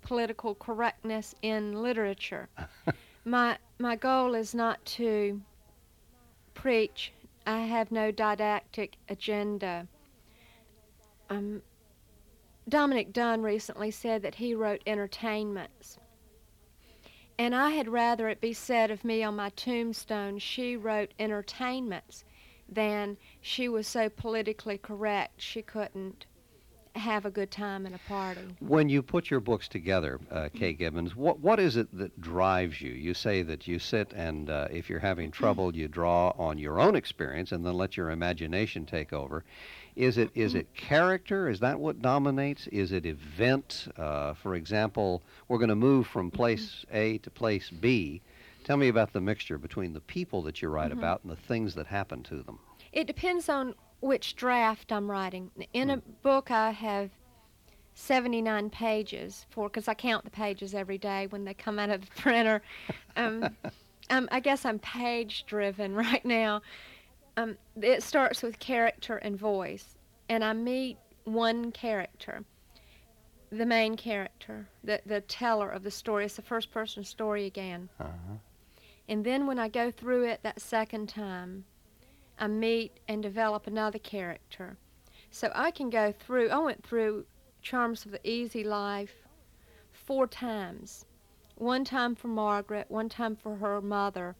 political 0.02 0.54
correctness 0.56 1.34
in 1.42 1.82
literature. 1.82 2.48
my, 3.24 3.56
my 3.78 3.96
goal 3.96 4.34
is 4.34 4.54
not 4.54 4.84
to 4.84 5.40
preach. 6.54 7.12
I 7.46 7.60
have 7.60 7.90
no 7.90 8.10
didactic 8.10 8.96
agenda. 9.08 9.86
Um, 11.30 11.62
Dominick 12.70 13.12
Dunne 13.12 13.42
recently 13.42 13.90
said 13.90 14.22
that 14.22 14.36
he 14.36 14.54
wrote 14.54 14.82
entertainments. 14.86 15.98
And 17.36 17.54
I 17.54 17.70
had 17.70 17.88
rather 17.88 18.28
it 18.28 18.40
be 18.40 18.52
said 18.52 18.90
of 18.90 19.04
me 19.04 19.22
on 19.24 19.34
my 19.34 19.50
tombstone, 19.50 20.38
she 20.38 20.76
wrote 20.76 21.12
entertainments, 21.18 22.24
than 22.68 23.16
she 23.40 23.68
was 23.68 23.88
so 23.88 24.08
politically 24.08 24.78
correct 24.78 25.42
she 25.42 25.62
couldn't 25.62 26.26
have 26.94 27.24
a 27.24 27.30
good 27.30 27.50
time 27.50 27.86
in 27.86 27.94
a 27.94 27.98
party. 28.08 28.40
When 28.60 28.88
you 28.88 29.02
put 29.02 29.30
your 29.30 29.40
books 29.40 29.68
together, 29.68 30.20
uh, 30.30 30.48
Kaye 30.52 30.72
Gibbons, 30.72 31.14
what 31.14 31.40
what 31.40 31.60
is 31.60 31.76
it 31.76 31.88
that 31.96 32.20
drives 32.20 32.80
you? 32.80 32.92
You 32.92 33.14
say 33.14 33.42
that 33.42 33.66
you 33.68 33.78
sit 33.78 34.12
and 34.12 34.50
uh, 34.50 34.68
if 34.70 34.90
you're 34.90 34.98
having 34.98 35.30
trouble, 35.30 35.74
you 35.74 35.88
draw 35.88 36.30
on 36.30 36.58
your 36.58 36.80
own 36.80 36.96
experience 36.96 37.52
and 37.52 37.64
then 37.64 37.74
let 37.74 37.96
your 37.96 38.10
imagination 38.10 38.86
take 38.86 39.12
over. 39.12 39.44
Is 39.96 40.18
it 40.18 40.30
is 40.34 40.54
it 40.54 40.74
character? 40.74 41.48
Is 41.48 41.60
that 41.60 41.78
what 41.78 42.02
dominates? 42.02 42.66
Is 42.68 42.92
it 42.92 43.06
event? 43.06 43.88
Uh, 43.96 44.34
for 44.34 44.54
example, 44.54 45.22
we're 45.48 45.58
going 45.58 45.68
to 45.68 45.74
move 45.74 46.06
from 46.06 46.30
place 46.30 46.84
A 46.92 47.18
to 47.18 47.30
place 47.30 47.70
B. 47.70 48.20
Tell 48.64 48.76
me 48.76 48.88
about 48.88 49.12
the 49.12 49.20
mixture 49.20 49.58
between 49.58 49.92
the 49.92 50.00
people 50.00 50.42
that 50.42 50.60
you 50.60 50.68
write 50.68 50.90
mm-hmm. 50.90 50.98
about 50.98 51.22
and 51.22 51.32
the 51.32 51.36
things 51.36 51.74
that 51.74 51.86
happen 51.86 52.22
to 52.24 52.42
them. 52.42 52.58
It 52.92 53.06
depends 53.06 53.48
on 53.48 53.74
which 54.00 54.36
draft 54.36 54.92
I'm 54.92 55.10
writing. 55.10 55.50
In 55.72 55.90
a 55.90 55.98
book, 55.98 56.50
I 56.50 56.70
have 56.70 57.10
79 57.94 58.70
pages 58.70 59.46
for 59.50 59.68
because 59.68 59.88
I 59.88 59.94
count 59.94 60.24
the 60.24 60.30
pages 60.30 60.74
every 60.74 60.98
day 60.98 61.26
when 61.28 61.44
they 61.44 61.54
come 61.54 61.78
out 61.78 61.90
of 61.90 62.00
the 62.00 62.06
printer. 62.20 62.62
Um, 63.16 63.48
um, 64.10 64.28
I 64.32 64.40
guess 64.40 64.64
I'm 64.64 64.78
page 64.78 65.44
driven 65.46 65.94
right 65.94 66.24
now. 66.24 66.62
Um, 67.36 67.56
it 67.80 68.02
starts 68.02 68.42
with 68.42 68.58
character 68.58 69.16
and 69.18 69.38
voice, 69.38 69.96
and 70.28 70.42
I 70.42 70.52
meet 70.52 70.98
one 71.24 71.70
character, 71.72 72.44
the 73.50 73.64
main 73.64 73.96
character, 73.96 74.68
the 74.82 75.00
the 75.06 75.20
teller 75.22 75.70
of 75.70 75.82
the 75.82 75.90
story. 75.90 76.24
It's 76.24 76.36
the 76.36 76.42
first 76.42 76.72
person 76.72 77.04
story 77.04 77.46
again. 77.46 77.88
Uh-huh. 78.00 78.36
And 79.08 79.24
then 79.24 79.46
when 79.46 79.58
I 79.58 79.68
go 79.68 79.90
through 79.90 80.24
it 80.24 80.40
that 80.42 80.60
second 80.60 81.08
time, 81.08 81.64
I 82.40 82.46
meet 82.46 82.98
and 83.06 83.22
develop 83.22 83.66
another 83.66 83.98
character. 83.98 84.78
So 85.30 85.52
I 85.54 85.70
can 85.70 85.90
go 85.90 86.10
through, 86.10 86.48
I 86.48 86.58
went 86.58 86.82
through 86.82 87.26
Charms 87.60 88.06
of 88.06 88.12
the 88.12 88.28
Easy 88.28 88.64
Life 88.64 89.14
four 89.92 90.26
times. 90.26 91.04
One 91.56 91.84
time 91.84 92.14
for 92.14 92.28
Margaret, 92.28 92.90
one 92.90 93.10
time 93.10 93.36
for 93.36 93.56
her 93.56 93.82
mother, 93.82 94.34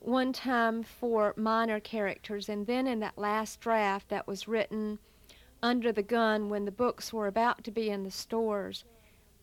one 0.00 0.32
time 0.32 0.82
for 0.82 1.34
minor 1.36 1.80
characters, 1.80 2.48
and 2.48 2.66
then 2.66 2.86
in 2.86 3.00
that 3.00 3.18
last 3.18 3.60
draft 3.60 4.08
that 4.08 4.26
was 4.26 4.48
written 4.48 4.98
under 5.62 5.92
the 5.92 6.02
gun 6.02 6.48
when 6.48 6.64
the 6.64 6.70
books 6.70 7.12
were 7.12 7.26
about 7.26 7.62
to 7.64 7.70
be 7.70 7.90
in 7.90 8.04
the 8.04 8.10
stores, 8.10 8.84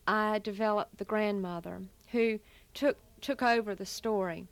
I 0.08 0.40
developed 0.40 0.98
the 0.98 1.06
grandmother 1.06 1.84
who 2.12 2.40
took 2.74 2.98
took 3.22 3.44
over 3.44 3.76
the 3.76 3.86
story. 3.86 4.48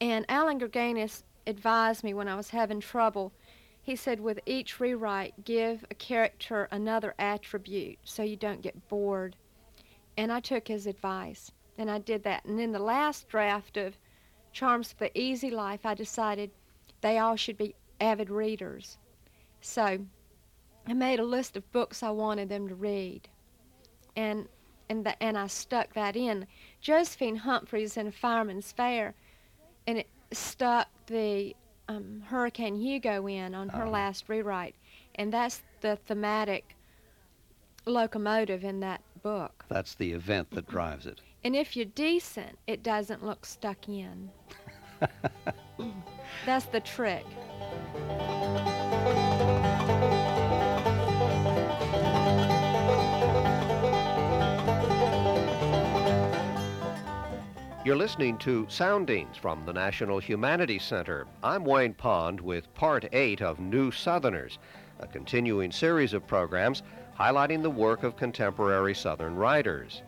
And 0.00 0.24
Allan 0.28 0.58
Gurganus 0.58 1.22
advised 1.46 2.04
me 2.04 2.14
when 2.14 2.28
I 2.28 2.34
was 2.34 2.50
having 2.50 2.80
trouble. 2.80 3.32
He 3.82 3.96
said, 3.96 4.20
with 4.20 4.40
each 4.46 4.78
rewrite, 4.78 5.44
give 5.44 5.84
a 5.90 5.94
character 5.94 6.68
another 6.70 7.14
attribute 7.18 7.98
so 8.04 8.22
you 8.22 8.36
don't 8.36 8.62
get 8.62 8.88
bored. 8.88 9.36
And 10.16 10.30
I 10.30 10.40
took 10.40 10.68
his 10.68 10.86
advice, 10.86 11.50
and 11.78 11.90
I 11.90 11.98
did 11.98 12.22
that. 12.24 12.44
And 12.44 12.60
in 12.60 12.72
the 12.72 12.78
last 12.78 13.28
draft 13.28 13.76
of 13.76 13.96
Charms 14.52 14.92
for 14.92 15.04
the 15.04 15.18
Easy 15.18 15.50
Life, 15.50 15.84
I 15.84 15.94
decided 15.94 16.50
they 17.00 17.18
all 17.18 17.36
should 17.36 17.58
be 17.58 17.74
avid 18.00 18.30
readers. 18.30 18.98
So 19.60 19.98
I 20.86 20.92
made 20.92 21.18
a 21.18 21.24
list 21.24 21.56
of 21.56 21.72
books 21.72 22.02
I 22.02 22.10
wanted 22.10 22.48
them 22.48 22.68
to 22.68 22.74
read. 22.74 23.28
And 24.14 24.48
and, 24.88 25.06
the, 25.06 25.22
and 25.22 25.38
I 25.38 25.46
stuck 25.46 25.94
that 25.94 26.16
in. 26.16 26.46
Josephine 26.82 27.36
Humphreys 27.36 27.96
in 27.96 28.08
a 28.08 28.12
Fireman's 28.12 28.72
Fair, 28.72 29.14
and 29.86 29.96
it 29.96 30.06
stuck 30.32 30.88
the 31.06 31.54
um, 31.88 32.22
Hurricane 32.26 32.76
Hugo 32.76 33.26
in 33.26 33.54
on 33.54 33.68
her 33.70 33.82
Uh-huh. 33.82 33.90
last 33.90 34.28
rewrite, 34.28 34.74
and 35.16 35.32
that's 35.32 35.62
the 35.80 35.96
thematic 36.06 36.76
locomotive 37.86 38.64
in 38.64 38.80
that 38.80 39.02
book. 39.22 39.64
That's 39.68 39.94
the 39.94 40.12
event 40.12 40.50
that 40.52 40.68
drives 40.68 41.06
it. 41.06 41.20
And 41.44 41.56
if 41.56 41.74
you're 41.74 41.86
decent, 41.86 42.56
it 42.68 42.84
doesn't 42.84 43.24
look 43.24 43.44
stuck 43.44 43.88
in. 43.88 44.30
that's 46.46 46.66
the 46.66 46.78
trick. 46.78 47.24
You're 57.84 57.96
listening 57.96 58.38
to 58.38 58.64
Soundings 58.68 59.36
from 59.36 59.66
the 59.66 59.72
National 59.72 60.20
Humanities 60.20 60.84
Center. 60.84 61.26
I'm 61.42 61.64
Wayne 61.64 61.94
Pond 61.94 62.40
with 62.40 62.72
Part 62.74 63.06
8 63.12 63.42
of 63.42 63.58
New 63.58 63.90
Southerners, 63.90 64.60
a 65.00 65.08
continuing 65.08 65.72
series 65.72 66.12
of 66.12 66.24
programs 66.24 66.84
highlighting 67.18 67.60
the 67.60 67.70
work 67.70 68.04
of 68.04 68.16
contemporary 68.16 68.94
Southern 68.94 69.34
writers. 69.34 70.02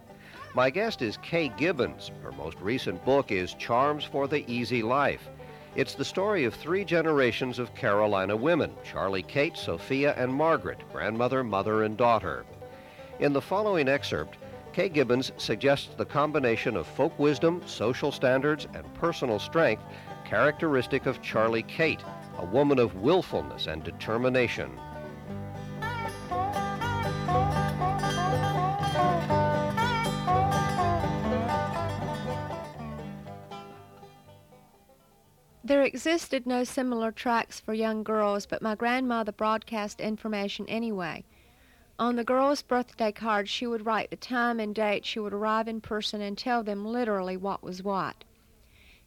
My 0.54 0.70
guest 0.70 1.02
is 1.02 1.16
Kaye 1.16 1.48
Gibbons. 1.48 2.12
Her 2.22 2.30
most 2.30 2.60
recent 2.60 3.04
book 3.04 3.32
is 3.32 3.54
Charms 3.54 4.04
for 4.04 4.28
the 4.28 4.48
Easy 4.48 4.80
Life. 4.80 5.28
It's 5.74 5.94
the 5.94 6.04
story 6.04 6.44
of 6.44 6.54
three 6.54 6.84
generations 6.84 7.58
of 7.58 7.74
Carolina 7.74 8.36
women 8.36 8.70
Charlie 8.84 9.24
Kate, 9.24 9.56
Sophia, 9.56 10.14
and 10.16 10.32
Margaret, 10.32 10.78
grandmother, 10.92 11.42
mother, 11.42 11.82
and 11.82 11.96
daughter. 11.96 12.44
In 13.18 13.32
the 13.32 13.42
following 13.42 13.88
excerpt, 13.88 14.36
Kaye 14.74 14.88
Gibbons 14.88 15.30
suggests 15.36 15.94
the 15.94 16.04
combination 16.04 16.76
of 16.76 16.84
folk 16.84 17.16
wisdom, 17.16 17.62
social 17.64 18.10
standards, 18.10 18.66
and 18.74 18.92
personal 18.94 19.38
strength 19.38 19.84
characteristic 20.24 21.06
of 21.06 21.22
Charlie 21.22 21.62
Kate, 21.62 22.02
a 22.38 22.44
woman 22.44 22.80
of 22.80 22.96
willfulness 22.96 23.68
and 23.68 23.84
determination. 23.84 24.76
There 35.62 35.82
existed 35.84 36.46
no 36.48 36.64
similar 36.64 37.12
tracks 37.12 37.60
for 37.60 37.74
young 37.74 38.02
girls, 38.02 38.44
but 38.44 38.60
my 38.60 38.74
grandmother 38.74 39.30
broadcast 39.30 40.00
information 40.00 40.68
anyway. 40.68 41.24
On 41.96 42.16
the 42.16 42.24
girls' 42.24 42.62
birthday 42.62 43.12
card, 43.12 43.48
she 43.48 43.68
would 43.68 43.86
write 43.86 44.10
the 44.10 44.16
time 44.16 44.58
and 44.58 44.74
date 44.74 45.06
she 45.06 45.20
would 45.20 45.32
arrive 45.32 45.68
in 45.68 45.80
person 45.80 46.20
and 46.20 46.36
tell 46.36 46.64
them 46.64 46.84
literally 46.84 47.36
what 47.36 47.62
was 47.62 47.84
what. 47.84 48.24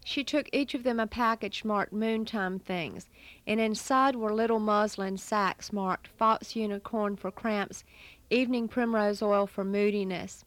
She 0.06 0.24
took 0.24 0.48
each 0.54 0.74
of 0.74 0.84
them 0.84 0.98
a 0.98 1.06
package 1.06 1.66
marked 1.66 1.92
Moontime 1.92 2.62
Things, 2.62 3.10
and 3.46 3.60
inside 3.60 4.16
were 4.16 4.34
little 4.34 4.62
muslin 4.62 5.18
sacks 5.18 5.74
marked 5.74 6.08
False 6.08 6.56
Unicorn 6.56 7.18
for 7.18 7.30
cramps, 7.30 7.84
Evening 8.30 8.70
Primrose 8.70 9.22
Oil 9.22 9.48
for 9.48 9.66
moodiness, 9.66 10.46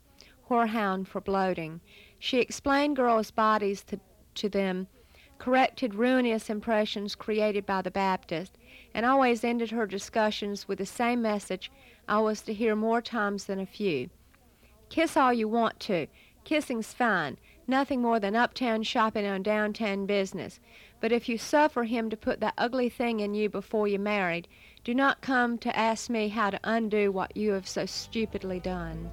Horehound 0.48 1.08
for 1.08 1.20
bloating. 1.20 1.82
She 2.18 2.38
explained 2.38 2.96
girls' 2.96 3.30
bodies 3.30 3.82
to, 3.84 4.00
to 4.36 4.48
them, 4.48 4.86
corrected 5.36 5.94
ruinous 5.94 6.48
impressions 6.48 7.14
created 7.14 7.66
by 7.66 7.82
the 7.82 7.90
Baptist, 7.90 8.56
and 8.94 9.06
always 9.06 9.44
ended 9.44 9.70
her 9.70 9.86
discussions 9.86 10.66
with 10.66 10.78
the 10.78 10.86
same 10.86 11.22
message 11.22 11.70
I 12.08 12.18
was 12.20 12.42
to 12.42 12.54
hear 12.54 12.74
more 12.74 13.00
times 13.00 13.44
than 13.44 13.60
a 13.60 13.66
few. 13.66 14.10
Kiss 14.88 15.16
all 15.16 15.32
you 15.32 15.48
want 15.48 15.78
to. 15.80 16.06
Kissing's 16.44 16.92
fine. 16.92 17.38
Nothing 17.66 18.02
more 18.02 18.18
than 18.18 18.34
uptown 18.34 18.82
shopping 18.82 19.24
and 19.24 19.44
downtown 19.44 20.06
business. 20.06 20.58
But 21.00 21.12
if 21.12 21.28
you 21.28 21.38
suffer 21.38 21.84
him 21.84 22.10
to 22.10 22.16
put 22.16 22.40
that 22.40 22.54
ugly 22.58 22.88
thing 22.88 23.20
in 23.20 23.34
you 23.34 23.48
before 23.48 23.86
you're 23.86 24.00
married, 24.00 24.48
do 24.82 24.94
not 24.94 25.20
come 25.20 25.58
to 25.58 25.76
ask 25.76 26.10
me 26.10 26.28
how 26.28 26.50
to 26.50 26.60
undo 26.64 27.12
what 27.12 27.36
you 27.36 27.52
have 27.52 27.68
so 27.68 27.86
stupidly 27.86 28.58
done. 28.58 29.08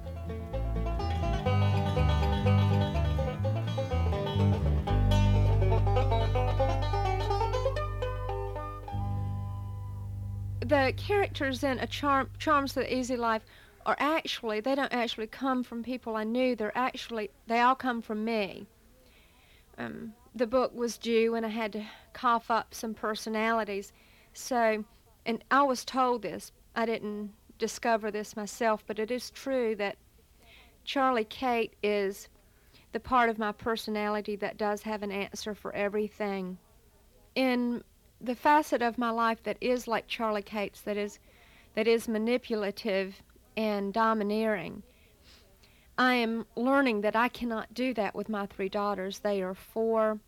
The 10.68 10.92
characters 10.96 11.64
in 11.64 11.78
a 11.78 11.86
charm 11.86 12.30
charms 12.38 12.76
of 12.76 12.84
the 12.84 12.94
easy 12.94 13.16
life 13.16 13.42
are 13.86 13.96
actually 13.98 14.60
they 14.60 14.74
don't 14.74 14.92
actually 14.92 15.26
come 15.26 15.64
from 15.64 15.82
people 15.82 16.14
I 16.16 16.24
knew. 16.24 16.54
They're 16.54 16.76
actually 16.76 17.30
they 17.46 17.60
all 17.60 17.74
come 17.74 18.02
from 18.02 18.24
me. 18.24 18.66
Um, 19.78 20.12
the 20.34 20.46
book 20.46 20.74
was 20.74 20.98
due 20.98 21.34
and 21.34 21.46
I 21.46 21.48
had 21.48 21.72
to 21.72 21.84
cough 22.12 22.50
up 22.50 22.74
some 22.74 22.94
personalities. 22.94 23.92
So, 24.34 24.84
and 25.24 25.42
I 25.50 25.62
was 25.62 25.84
told 25.84 26.22
this. 26.22 26.52
I 26.76 26.84
didn't 26.86 27.32
discover 27.58 28.10
this 28.10 28.36
myself, 28.36 28.84
but 28.86 28.98
it 28.98 29.10
is 29.10 29.30
true 29.30 29.74
that 29.76 29.96
Charlie 30.84 31.24
Kate 31.24 31.74
is 31.82 32.28
the 32.92 33.00
part 33.00 33.28
of 33.28 33.38
my 33.38 33.52
personality 33.52 34.36
that 34.36 34.56
does 34.56 34.82
have 34.82 35.02
an 35.02 35.10
answer 35.10 35.54
for 35.54 35.72
everything. 35.74 36.58
In 37.34 37.82
the 38.20 38.34
facet 38.34 38.82
of 38.82 38.98
my 38.98 39.10
life 39.10 39.42
that 39.44 39.56
is 39.60 39.86
like 39.86 40.08
Charlie 40.08 40.42
Kate's, 40.42 40.80
that 40.82 40.96
is, 40.96 41.18
that 41.74 41.86
is 41.86 42.08
manipulative 42.08 43.22
and 43.56 43.92
domineering. 43.92 44.82
I 45.96 46.14
am 46.14 46.46
learning 46.54 47.00
that 47.02 47.16
I 47.16 47.28
cannot 47.28 47.74
do 47.74 47.92
that 47.94 48.14
with 48.14 48.28
my 48.28 48.46
three 48.46 48.68
daughters. 48.68 49.18
They 49.18 49.42
are 49.42 49.54
four, 49.54 50.20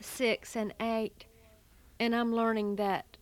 six, 0.00 0.54
and 0.56 0.74
eight, 0.80 1.24
and 1.98 2.14
I'm 2.14 2.34
learning 2.34 2.76
that 2.76 3.16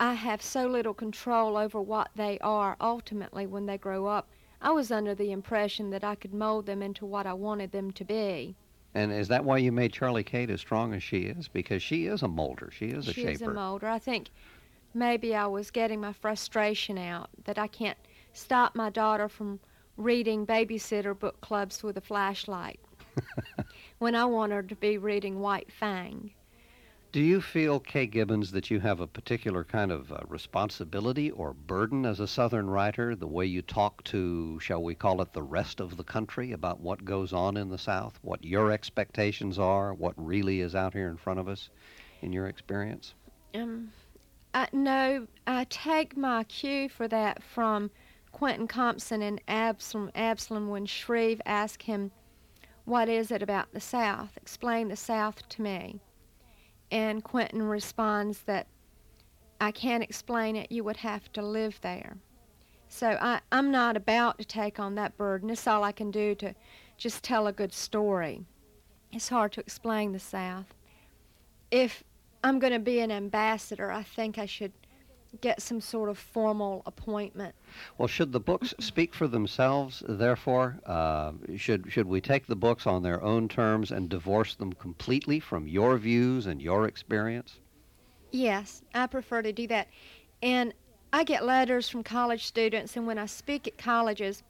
I 0.00 0.14
have 0.14 0.42
so 0.42 0.66
little 0.66 0.94
control 0.94 1.56
over 1.56 1.80
what 1.80 2.10
they 2.16 2.38
are 2.40 2.76
ultimately 2.80 3.46
when 3.46 3.66
they 3.66 3.78
grow 3.78 4.06
up. 4.06 4.28
I 4.60 4.70
was 4.70 4.90
under 4.90 5.14
the 5.14 5.30
impression 5.30 5.90
that 5.90 6.02
I 6.02 6.14
could 6.14 6.34
mold 6.34 6.66
them 6.66 6.82
into 6.82 7.06
what 7.06 7.26
I 7.26 7.34
wanted 7.34 7.70
them 7.70 7.92
to 7.92 8.04
be. 8.04 8.56
And 8.94 9.12
is 9.12 9.28
that 9.28 9.44
why 9.44 9.58
you 9.58 9.72
made 9.72 9.92
Charlie 9.92 10.22
Kate 10.22 10.50
as 10.50 10.60
strong 10.60 10.94
as 10.94 11.02
she 11.02 11.22
is? 11.22 11.48
Because 11.48 11.82
she 11.82 12.06
is 12.06 12.22
a 12.22 12.28
molder. 12.28 12.70
She 12.72 12.86
is 12.86 13.08
a 13.08 13.12
she 13.12 13.22
shaper. 13.22 13.32
is 13.32 13.42
a 13.42 13.50
molder. 13.50 13.88
I 13.88 13.98
think 13.98 14.30
maybe 14.94 15.34
I 15.34 15.46
was 15.46 15.70
getting 15.70 16.00
my 16.00 16.12
frustration 16.12 16.96
out 16.96 17.28
that 17.44 17.58
I 17.58 17.66
can't 17.66 17.98
stop 18.32 18.76
my 18.76 18.90
daughter 18.90 19.28
from 19.28 19.58
reading 19.96 20.46
babysitter 20.46 21.18
book 21.18 21.40
clubs 21.40 21.82
with 21.82 21.96
a 21.96 22.00
flashlight 22.00 22.80
when 23.98 24.14
I 24.14 24.24
want 24.24 24.52
her 24.52 24.62
to 24.62 24.76
be 24.76 24.98
reading 24.98 25.40
White 25.40 25.72
Fang. 25.72 26.32
Do 27.14 27.22
you 27.22 27.40
feel, 27.40 27.78
Kaye 27.78 28.08
Gibbons, 28.08 28.50
that 28.50 28.72
you 28.72 28.80
have 28.80 28.98
a 28.98 29.06
particular 29.06 29.62
kind 29.62 29.92
of 29.92 30.10
uh, 30.10 30.18
responsibility 30.26 31.30
or 31.30 31.54
burden 31.54 32.04
as 32.04 32.18
a 32.18 32.26
Southern 32.26 32.68
writer, 32.68 33.14
the 33.14 33.28
way 33.28 33.46
you 33.46 33.62
talk 33.62 34.02
to, 34.06 34.58
shall 34.58 34.82
we 34.82 34.96
call 34.96 35.22
it, 35.22 35.32
the 35.32 35.40
rest 35.40 35.78
of 35.78 35.96
the 35.96 36.02
country 36.02 36.50
about 36.50 36.80
what 36.80 37.04
goes 37.04 37.32
on 37.32 37.56
in 37.56 37.68
the 37.68 37.78
South, 37.78 38.18
what 38.22 38.42
your 38.44 38.72
expectations 38.72 39.60
are, 39.60 39.94
what 39.94 40.14
really 40.16 40.60
is 40.60 40.74
out 40.74 40.92
here 40.92 41.08
in 41.08 41.16
front 41.16 41.38
of 41.38 41.46
us, 41.46 41.70
in 42.20 42.32
your 42.32 42.48
experience? 42.48 43.14
Um, 43.54 43.92
I, 44.52 44.66
no, 44.72 45.28
I 45.46 45.66
take 45.70 46.16
my 46.16 46.42
cue 46.42 46.88
for 46.88 47.06
that 47.06 47.44
from 47.44 47.92
Quentin 48.32 48.66
Compson 48.66 49.22
and 49.22 49.40
Absalom, 49.46 50.10
Absalom 50.16 50.68
when 50.68 50.84
Shreve 50.84 51.40
asked 51.46 51.84
him, 51.84 52.10
What 52.86 53.08
is 53.08 53.30
it 53.30 53.40
about 53.40 53.72
the 53.72 53.80
South? 53.80 54.36
Explain 54.36 54.88
the 54.88 54.96
South 54.96 55.48
to 55.50 55.62
me. 55.62 56.00
And 56.94 57.24
Quentin 57.24 57.64
responds 57.64 58.38
that 58.42 58.68
I 59.60 59.72
can't 59.72 60.04
explain 60.04 60.54
it, 60.54 60.70
you 60.70 60.84
would 60.84 60.98
have 60.98 61.30
to 61.32 61.42
live 61.42 61.80
there. 61.80 62.16
So 62.88 63.18
I, 63.20 63.40
I'm 63.50 63.72
not 63.72 63.96
about 63.96 64.38
to 64.38 64.44
take 64.44 64.78
on 64.78 64.94
that 64.94 65.16
burden. 65.16 65.50
It's 65.50 65.66
all 65.66 65.82
I 65.82 65.90
can 65.90 66.12
do 66.12 66.36
to 66.36 66.54
just 66.96 67.24
tell 67.24 67.48
a 67.48 67.52
good 67.52 67.72
story. 67.72 68.46
It's 69.10 69.28
hard 69.28 69.50
to 69.54 69.60
explain 69.60 70.12
the 70.12 70.20
South. 70.20 70.72
If 71.72 72.04
I'm 72.44 72.60
going 72.60 72.72
to 72.72 72.78
be 72.78 73.00
an 73.00 73.10
ambassador, 73.10 73.90
I 73.90 74.04
think 74.04 74.38
I 74.38 74.46
should 74.46 74.72
get 75.40 75.60
some 75.62 75.80
sort 75.80 76.08
of 76.08 76.18
formal 76.18 76.82
appointment. 76.86 77.54
Well, 77.98 78.08
should 78.08 78.32
the 78.32 78.40
books 78.40 78.74
speak 78.80 79.14
for 79.14 79.26
themselves? 79.26 80.02
Therefore, 80.08 80.80
uh, 80.86 81.32
should 81.56 81.92
should 81.92 82.06
we 82.06 82.20
take 82.20 82.46
the 82.46 82.56
books 82.56 82.86
on 82.86 83.02
their 83.02 83.22
own 83.22 83.48
terms 83.48 83.90
and 83.90 84.08
divorce 84.08 84.54
them 84.54 84.72
completely 84.72 85.40
from 85.40 85.66
your 85.66 85.96
views 85.98 86.46
and 86.46 86.60
your 86.60 86.86
experience? 86.86 87.60
Yes, 88.30 88.82
I 88.94 89.06
prefer 89.06 89.42
to 89.42 89.52
do 89.52 89.66
that. 89.68 89.88
And 90.42 90.74
I 91.12 91.22
get 91.22 91.44
letters 91.44 91.88
from 91.88 92.02
college 92.02 92.44
students, 92.44 92.96
and 92.96 93.06
when 93.06 93.18
I 93.18 93.26
speak 93.26 93.68
at 93.68 93.78
colleges, 93.78 94.42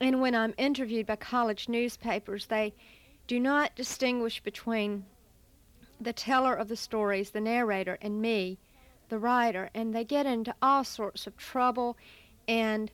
and 0.00 0.20
when 0.20 0.34
I'm 0.34 0.54
interviewed 0.56 1.06
by 1.06 1.16
college 1.16 1.68
newspapers, 1.68 2.46
they 2.46 2.74
do 3.26 3.40
not 3.40 3.74
distinguish 3.74 4.40
between 4.40 5.04
the 6.00 6.12
teller 6.12 6.54
of 6.54 6.68
the 6.68 6.76
stories, 6.76 7.30
the 7.30 7.40
narrator, 7.40 7.98
and 8.00 8.20
me, 8.20 8.58
the 9.08 9.18
writer, 9.18 9.70
and 9.74 9.94
they 9.94 10.04
get 10.04 10.26
into 10.26 10.54
all 10.62 10.84
sorts 10.84 11.26
of 11.26 11.36
trouble. 11.36 11.96
And 12.48 12.90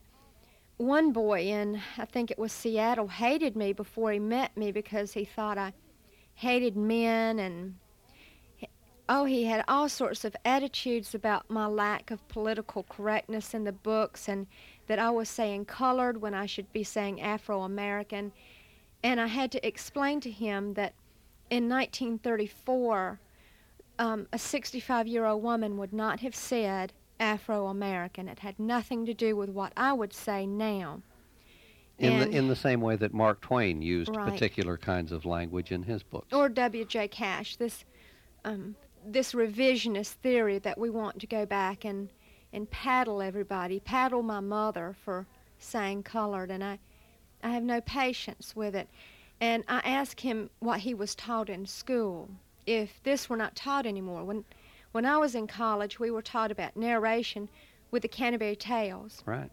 one 0.77 1.11
boy 1.11 1.41
in, 1.41 1.81
I 1.97 2.05
think 2.05 2.31
it 2.31 2.39
was 2.39 2.51
Seattle, 2.51 3.07
hated 3.07 3.55
me 3.55 3.73
before 3.73 4.11
he 4.11 4.19
met 4.19 4.55
me 4.57 4.71
because 4.71 5.13
he 5.13 5.25
thought 5.25 5.57
I 5.57 5.73
hated 6.35 6.75
men 6.75 7.39
and 7.39 7.75
oh, 9.09 9.25
he 9.25 9.45
had 9.45 9.63
all 9.67 9.89
sorts 9.89 10.23
of 10.23 10.35
attitudes 10.45 11.13
about 11.13 11.49
my 11.49 11.65
lack 11.65 12.09
of 12.09 12.27
political 12.27 12.83
correctness 12.83 13.53
in 13.53 13.63
the 13.63 13.71
books 13.71 14.29
and 14.29 14.47
that 14.87 14.99
I 14.99 15.09
was 15.11 15.29
saying 15.29 15.65
colored 15.65 16.21
when 16.21 16.33
I 16.33 16.45
should 16.45 16.71
be 16.71 16.83
saying 16.83 17.21
Afro 17.21 17.61
American. 17.61 18.31
And 19.03 19.19
I 19.19 19.27
had 19.27 19.51
to 19.51 19.67
explain 19.67 20.21
to 20.21 20.31
him 20.31 20.73
that 20.75 20.93
in 21.49 21.69
1934, 21.69 23.19
um, 23.99 24.27
a 24.33 24.37
65 24.39 25.07
year 25.07 25.25
old 25.25 25.43
woman 25.43 25.77
would 25.77 25.93
not 25.93 26.19
have 26.21 26.35
said 26.35 26.93
Afro 27.19 27.67
American. 27.67 28.27
It 28.27 28.39
had 28.39 28.59
nothing 28.59 29.05
to 29.05 29.13
do 29.13 29.35
with 29.35 29.49
what 29.49 29.71
I 29.77 29.93
would 29.93 30.13
say 30.13 30.45
now. 30.45 31.01
In 31.99 32.13
And- 32.13 32.33
the, 32.33 32.37
in 32.37 32.47
the 32.47 32.55
same 32.55 32.81
way 32.81 32.95
that 32.95 33.13
Mark 33.13 33.39
Twain 33.41 33.81
used 33.81 34.15
Right. 34.15 34.31
particular 34.31 34.77
kinds 34.77 35.11
of 35.11 35.25
language 35.25 35.71
in 35.71 35.83
his 35.83 36.01
books. 36.03 36.33
or 36.33 36.49
W.J. 36.49 37.07
Cash, 37.09 37.55
this 37.57 37.85
um, 38.45 38.75
this 39.05 39.33
revisionist 39.33 40.13
theory 40.13 40.57
that 40.59 40.77
we 40.77 40.89
want 40.89 41.19
to 41.19 41.27
go 41.27 41.45
back 41.45 41.85
and 41.85 42.09
and 42.51 42.69
paddle 42.69 43.21
everybody, 43.21 43.79
paddle 43.79 44.21
my 44.23 44.39
mother 44.39 44.95
for 45.03 45.25
saying 45.59 46.03
colored, 46.03 46.49
and 46.51 46.63
I 46.63 46.79
I 47.43 47.49
have 47.49 47.63
no 47.63 47.79
patience 47.81 48.55
with 48.55 48.75
it. 48.75 48.89
And 49.39 49.63
I 49.67 49.79
asked 49.79 50.21
him 50.21 50.49
what 50.59 50.79
he 50.81 50.93
was 50.93 51.15
taught 51.15 51.49
in 51.49 51.65
school, 51.65 52.29
if 52.65 53.01
this 53.03 53.29
were 53.29 53.37
not 53.37 53.55
taught 53.55 53.85
anymore. 53.85 54.23
When 54.23 54.43
when 54.91 55.05
I 55.05 55.17
was 55.17 55.33
in 55.33 55.47
college, 55.47 55.99
we 55.99 56.11
were 56.11 56.21
taught 56.21 56.51
about 56.51 56.77
narration 56.77 57.49
with 57.89 58.03
the 58.03 58.07
Canterbury 58.07 58.55
Tales, 58.55 59.23
Right. 59.25 59.49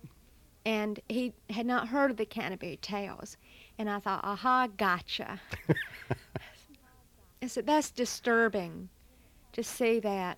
and 0.67 1.01
he 1.09 1.33
had 1.49 1.65
not 1.65 1.89
heard 1.89 2.11
of 2.11 2.19
the 2.19 2.27
Canterbury 2.27 2.79
Tales. 2.83 3.39
And 3.79 3.89
I 3.89 4.01
thought, 4.01 4.23
aha, 4.23 4.69
gotcha. 4.77 5.41
I 7.43 7.47
said, 7.47 7.67
that's 7.67 7.91
disturbing 7.91 8.91
to 9.53 9.63
see 9.63 9.99
that. 10.01 10.37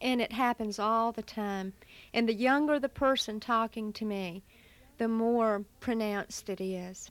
And 0.00 0.22
it 0.22 0.32
happens 0.32 0.78
all 0.78 1.12
the 1.12 1.22
time. 1.22 1.74
And 2.14 2.26
the 2.26 2.34
younger 2.34 2.78
the 2.78 2.88
person 2.88 3.38
talking 3.38 3.92
to 3.94 4.06
me, 4.06 4.42
the 4.96 5.08
more 5.08 5.64
pronounced 5.80 6.48
it 6.48 6.60
is. 6.62 7.10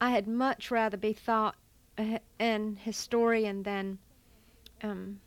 I 0.00 0.10
had 0.10 0.28
much 0.28 0.70
rather 0.70 0.96
be 0.96 1.12
thought 1.12 1.56
a- 2.00 2.20
an 2.38 2.76
historian 2.76 3.62
than 3.62 3.98
um, 4.82 5.20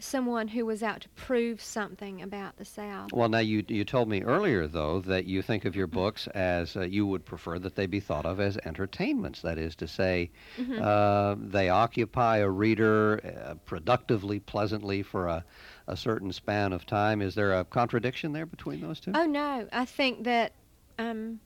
someone 0.00 0.48
who 0.48 0.64
was 0.64 0.82
out 0.82 1.00
to 1.02 1.08
prove 1.10 1.60
something 1.60 2.22
about 2.22 2.56
the 2.56 2.64
South. 2.64 3.12
Well, 3.12 3.28
now 3.28 3.38
you 3.40 3.64
you 3.68 3.84
told 3.84 4.08
me 4.08 4.22
earlier 4.22 4.66
though 4.68 5.00
that 5.02 5.24
you 5.24 5.42
think 5.42 5.64
of 5.64 5.74
your 5.74 5.86
books 5.88 6.26
as 6.28 6.76
uh, 6.76 6.82
you 6.82 7.06
would 7.06 7.24
prefer 7.24 7.58
that 7.58 7.74
they 7.74 7.86
be 7.86 8.00
thought 8.00 8.24
of 8.24 8.38
as 8.38 8.56
entertainments. 8.64 9.42
That 9.42 9.58
is 9.58 9.74
to 9.76 9.88
say, 9.88 10.30
Mhm. 10.58 10.80
uh, 10.80 11.36
they 11.38 11.68
occupy 11.68 12.38
a 12.38 12.48
reader 12.48 13.20
uh, 13.24 13.54
productively, 13.66 14.38
pleasantly 14.40 15.02
for 15.02 15.26
a, 15.26 15.44
a 15.86 15.96
certain 15.96 16.32
span 16.32 16.72
of 16.72 16.86
time. 16.86 17.20
Is 17.20 17.34
there 17.34 17.58
a 17.58 17.64
contradiction 17.64 18.32
there 18.32 18.46
between 18.46 18.80
those 18.80 19.00
two? 19.00 19.12
Oh 19.14 19.26
no, 19.26 19.68
I 19.72 19.84
think 19.84 20.24
that 20.24 20.52
um, 20.98 21.40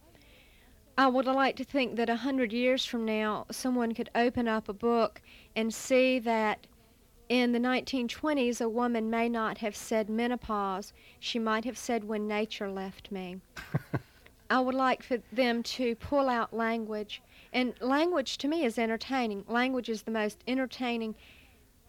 I 0.97 1.07
would 1.09 1.27
like 1.27 1.57
to 1.57 1.65
think 1.65 1.97
that 1.97 2.11
a 2.11 2.17
hundred 2.17 2.53
years 2.53 2.85
from 2.85 3.05
now, 3.05 3.47
someone 3.51 3.95
could 3.95 4.11
open 4.15 4.47
up 4.47 4.69
a 4.69 4.75
book 4.75 5.23
and 5.57 5.73
see 5.73 6.19
that 6.21 6.67
in 7.29 7.53
the 7.53 7.59
1920s, 7.59 8.61
a 8.61 8.69
woman 8.69 9.09
may 9.09 9.29
not 9.29 9.59
have 9.59 9.75
said 9.75 10.11
menopause; 10.11 10.93
she 11.19 11.39
might 11.39 11.65
have 11.65 11.79
said 11.79 12.05
when 12.05 12.29
nature 12.29 12.71
left 12.71 13.11
me. 13.11 13.41
I 14.51 14.61
would 14.61 14.75
like 14.75 15.03
for 15.03 15.17
them 15.33 15.63
to 15.63 15.95
pull 15.95 16.29
out 16.29 16.53
language, 16.53 17.23
and 17.55 17.73
language 17.81 18.37
to 18.39 18.49
me 18.49 18.67
is 18.67 18.79
entertaining. 18.79 19.45
Language 19.49 19.89
is 19.89 20.03
the 20.03 20.11
most 20.11 20.45
entertaining 20.47 21.15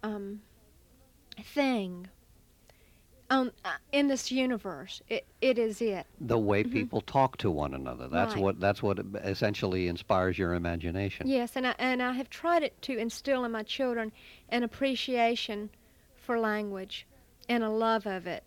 um, 0.02 0.42
thing 1.42 2.08
on 3.34 3.52
uh, 3.65 3.72
in 3.91 4.08
this 4.08 4.32
universe. 4.32 5.02
It 5.10 5.26
it 5.41 5.58
is 5.58 5.82
it. 5.82 6.06
the 6.22 6.38
way 6.38 6.63
Mhm. 6.63 6.72
people 6.72 7.02
talk 7.02 7.38
to 7.38 7.50
one 7.52 7.74
another. 7.74 8.08
That's 8.08 8.36
Right. 8.36 8.43
what 8.43 8.60
that's 8.60 8.82
what 8.84 9.00
essentially 9.24 9.88
inspires 9.88 10.38
your 10.38 10.54
imagination. 10.54 11.28
Yes, 11.28 11.56
and 11.56 11.67
I 11.67 11.76
and 11.78 12.02
I 12.02 12.13
have 12.13 12.30
tried 12.30 12.63
it 12.63 12.82
to 12.84 12.98
instill 12.98 13.43
in 13.43 13.52
my 13.52 13.63
children 13.63 14.12
an 14.50 14.63
appreciation 14.63 15.69
for 16.15 16.39
language 16.39 17.06
and 17.50 17.63
a 17.63 17.69
love 17.69 18.06
of 18.06 18.26
it. 18.28 18.43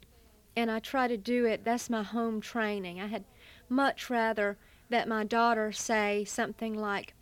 And 0.57 0.71
I 0.71 0.79
try 0.79 1.07
to 1.09 1.19
do 1.19 1.45
it. 1.45 1.65
That's 1.65 1.91
my 1.91 2.03
home 2.03 2.41
training. 2.41 2.99
I 3.01 3.09
had 3.09 3.25
much 3.69 4.09
rather 4.09 4.57
that 4.89 5.07
my 5.09 5.25
daughter 5.25 5.73
say 5.73 6.25
something 6.25 6.75
like, 6.79 7.13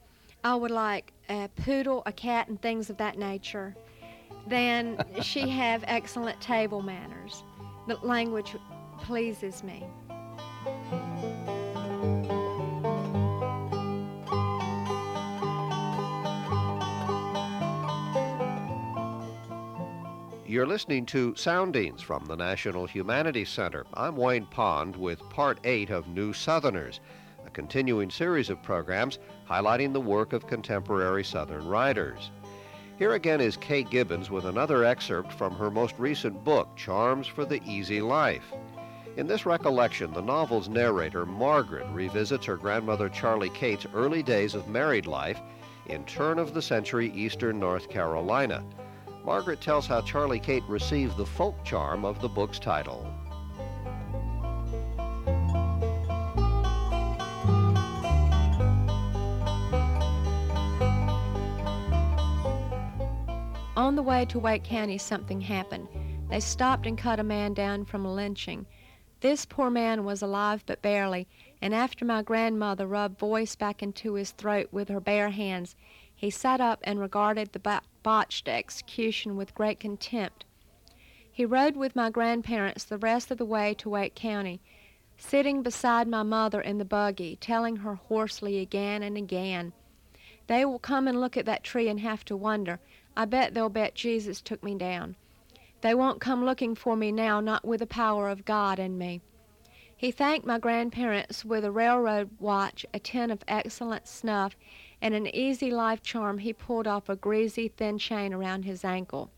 "I 0.44 0.54
would 0.54 0.70
like 0.70 1.12
a 1.28 1.48
poodle, 1.56 2.02
a 2.06 2.12
cat, 2.12 2.46
and 2.48 2.60
things 2.60 2.90
of 2.90 2.98
that 2.98 3.18
nature," 3.18 3.74
than 4.46 4.98
she 5.22 5.48
have 5.48 5.82
excellent 5.88 6.40
table 6.40 6.82
manners. 6.82 7.42
The 7.86 7.96
language 7.96 8.56
pleases 9.02 9.62
me. 9.62 9.84
You're 20.46 20.66
listening 20.66 21.04
to 21.06 21.34
Soundings 21.34 22.00
from 22.00 22.24
the 22.24 22.36
National 22.36 22.86
Humanities 22.86 23.50
Center. 23.50 23.84
I'm 23.92 24.16
Wayne 24.16 24.46
Pond 24.46 24.96
with 24.96 25.18
Part 25.28 25.58
8 25.64 25.90
of 25.90 26.08
New 26.08 26.32
Southerners, 26.32 27.00
a 27.44 27.50
continuing 27.50 28.08
series 28.08 28.48
of 28.48 28.62
programs 28.62 29.18
highlighting 29.46 29.92
the 29.92 30.00
work 30.00 30.32
of 30.32 30.46
contemporary 30.46 31.24
Southern 31.24 31.66
writers. 31.66 32.30
Here 32.96 33.14
again 33.14 33.40
is 33.40 33.56
Kaye 33.56 33.82
Gibbons 33.82 34.30
with 34.30 34.44
another 34.44 34.84
excerpt 34.84 35.32
from 35.32 35.56
her 35.56 35.68
most 35.68 35.96
recent 35.98 36.44
book, 36.44 36.68
Charms 36.76 37.26
for 37.26 37.44
the 37.44 37.60
Easy 37.64 38.00
Life. 38.00 38.52
In 39.16 39.26
this 39.26 39.44
recollection, 39.44 40.12
the 40.12 40.22
novel's 40.22 40.68
narrator, 40.68 41.26
Margaret, 41.26 41.88
revisits 41.90 42.46
her 42.46 42.56
grandmother 42.56 43.08
Charlie 43.08 43.50
Kate's 43.50 43.84
early 43.94 44.22
days 44.22 44.54
of 44.54 44.68
married 44.68 45.06
life 45.06 45.40
in 45.86 46.04
turn 46.04 46.38
of 46.38 46.54
the 46.54 46.62
century 46.62 47.10
eastern 47.10 47.58
North 47.58 47.90
Carolina. 47.90 48.64
Margaret 49.24 49.60
tells 49.60 49.88
how 49.88 50.00
Charlie 50.02 50.38
Kate 50.38 50.62
received 50.68 51.16
the 51.16 51.26
folk 51.26 51.64
charm 51.64 52.04
of 52.04 52.20
the 52.20 52.28
book's 52.28 52.60
title. 52.60 53.12
On 63.84 63.96
the 63.96 64.02
way 64.02 64.24
to 64.24 64.38
Wake 64.38 64.64
County, 64.64 64.96
something 64.96 65.42
happened. 65.42 65.88
They 66.30 66.40
stopped 66.40 66.86
and 66.86 66.96
cut 66.96 67.20
a 67.20 67.22
man 67.22 67.52
down 67.52 67.84
from 67.84 68.06
a 68.06 68.14
lynching. 68.14 68.64
This 69.20 69.44
poor 69.44 69.68
man 69.68 70.06
was 70.06 70.22
alive 70.22 70.64
but 70.64 70.80
barely, 70.80 71.28
and 71.60 71.74
after 71.74 72.06
my 72.06 72.22
grandmother 72.22 72.86
rubbed 72.86 73.18
voice 73.18 73.54
back 73.54 73.82
into 73.82 74.14
his 74.14 74.30
throat 74.30 74.68
with 74.72 74.88
her 74.88 75.00
bare 75.00 75.28
hands, 75.28 75.76
he 76.14 76.30
sat 76.30 76.62
up 76.62 76.80
and 76.84 76.98
regarded 76.98 77.52
the 77.52 77.82
botched 78.02 78.48
execution 78.48 79.36
with 79.36 79.54
great 79.54 79.80
contempt. 79.80 80.46
He 81.30 81.44
rode 81.44 81.76
with 81.76 81.94
my 81.94 82.08
grandparents 82.08 82.84
the 82.84 82.96
rest 82.96 83.30
of 83.30 83.36
the 83.36 83.44
way 83.44 83.74
to 83.74 83.90
Wake 83.90 84.14
County, 84.14 84.62
sitting 85.18 85.62
beside 85.62 86.08
my 86.08 86.22
mother 86.22 86.62
in 86.62 86.78
the 86.78 86.86
buggy, 86.86 87.36
telling 87.36 87.76
her 87.76 87.96
hoarsely 87.96 88.60
again 88.60 89.02
and 89.02 89.18
again, 89.18 89.74
They 90.46 90.64
will 90.64 90.78
come 90.78 91.06
and 91.06 91.20
look 91.20 91.36
at 91.36 91.44
that 91.44 91.64
tree 91.64 91.90
and 91.90 92.00
have 92.00 92.24
to 92.24 92.34
wonder. 92.34 92.80
I 93.16 93.24
bet 93.24 93.54
they'll 93.54 93.68
bet 93.68 93.94
Jesus 93.94 94.40
took 94.40 94.62
me 94.62 94.74
down. 94.74 95.16
They 95.80 95.94
won't 95.94 96.20
come 96.20 96.44
looking 96.44 96.74
for 96.74 96.96
me 96.96 97.12
now, 97.12 97.40
not 97.40 97.64
with 97.64 97.80
the 97.80 97.86
power 97.86 98.28
of 98.28 98.44
God 98.44 98.78
in 98.78 98.96
me. 98.96 99.20
He 99.96 100.10
thanked 100.10 100.46
my 100.46 100.58
grandparents 100.58 101.44
with 101.44 101.64
a 101.64 101.70
railroad 101.70 102.30
watch, 102.40 102.84
a 102.92 102.98
tin 102.98 103.30
of 103.30 103.44
excellent 103.46 104.08
snuff, 104.08 104.56
and 105.00 105.14
an 105.14 105.34
easy 105.34 105.70
life 105.70 106.02
charm 106.02 106.38
he 106.38 106.52
pulled 106.52 106.86
off 106.86 107.08
a 107.08 107.16
greasy, 107.16 107.68
thin 107.68 107.98
chain 107.98 108.34
around 108.34 108.64
his 108.64 108.84
ankle. 108.84 109.30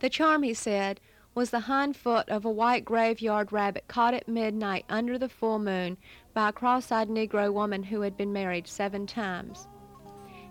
The 0.00 0.10
charm, 0.10 0.42
he 0.42 0.54
said, 0.54 1.00
was 1.34 1.50
the 1.50 1.60
hind 1.60 1.96
foot 1.96 2.28
of 2.28 2.44
a 2.44 2.50
white 2.50 2.84
graveyard 2.84 3.52
rabbit 3.52 3.88
caught 3.88 4.14
at 4.14 4.28
midnight 4.28 4.84
under 4.88 5.18
the 5.18 5.28
full 5.28 5.58
moon 5.58 5.96
by 6.32 6.50
a 6.50 6.52
cross-eyed 6.52 7.08
Negro 7.08 7.52
woman 7.52 7.82
who 7.82 8.02
had 8.02 8.16
been 8.16 8.32
married 8.32 8.68
seven 8.68 9.06
times. 9.06 9.66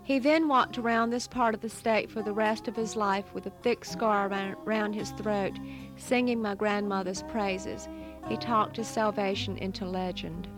He 0.06 0.20
then 0.20 0.50
walked 0.50 0.78
around 0.78 1.10
this 1.10 1.28
part 1.28 1.56
of 1.56 1.62
the 1.62 1.70
state 1.70 2.12
for 2.12 2.22
the 2.22 2.34
rest 2.34 2.68
of 2.68 2.76
his 2.76 2.98
life 2.98 3.34
with 3.34 3.46
a 3.46 3.54
thick 3.62 3.86
scar 3.86 4.30
around 4.66 4.94
his 4.94 5.12
throat, 5.12 5.54
singing 5.96 6.42
my 6.42 6.56
grandmother's 6.56 7.24
praises. 7.24 7.88
He 8.28 8.36
talked 8.36 8.76
his 8.76 8.88
salvation 8.88 9.58
into 9.58 9.86
legend. 9.86 10.50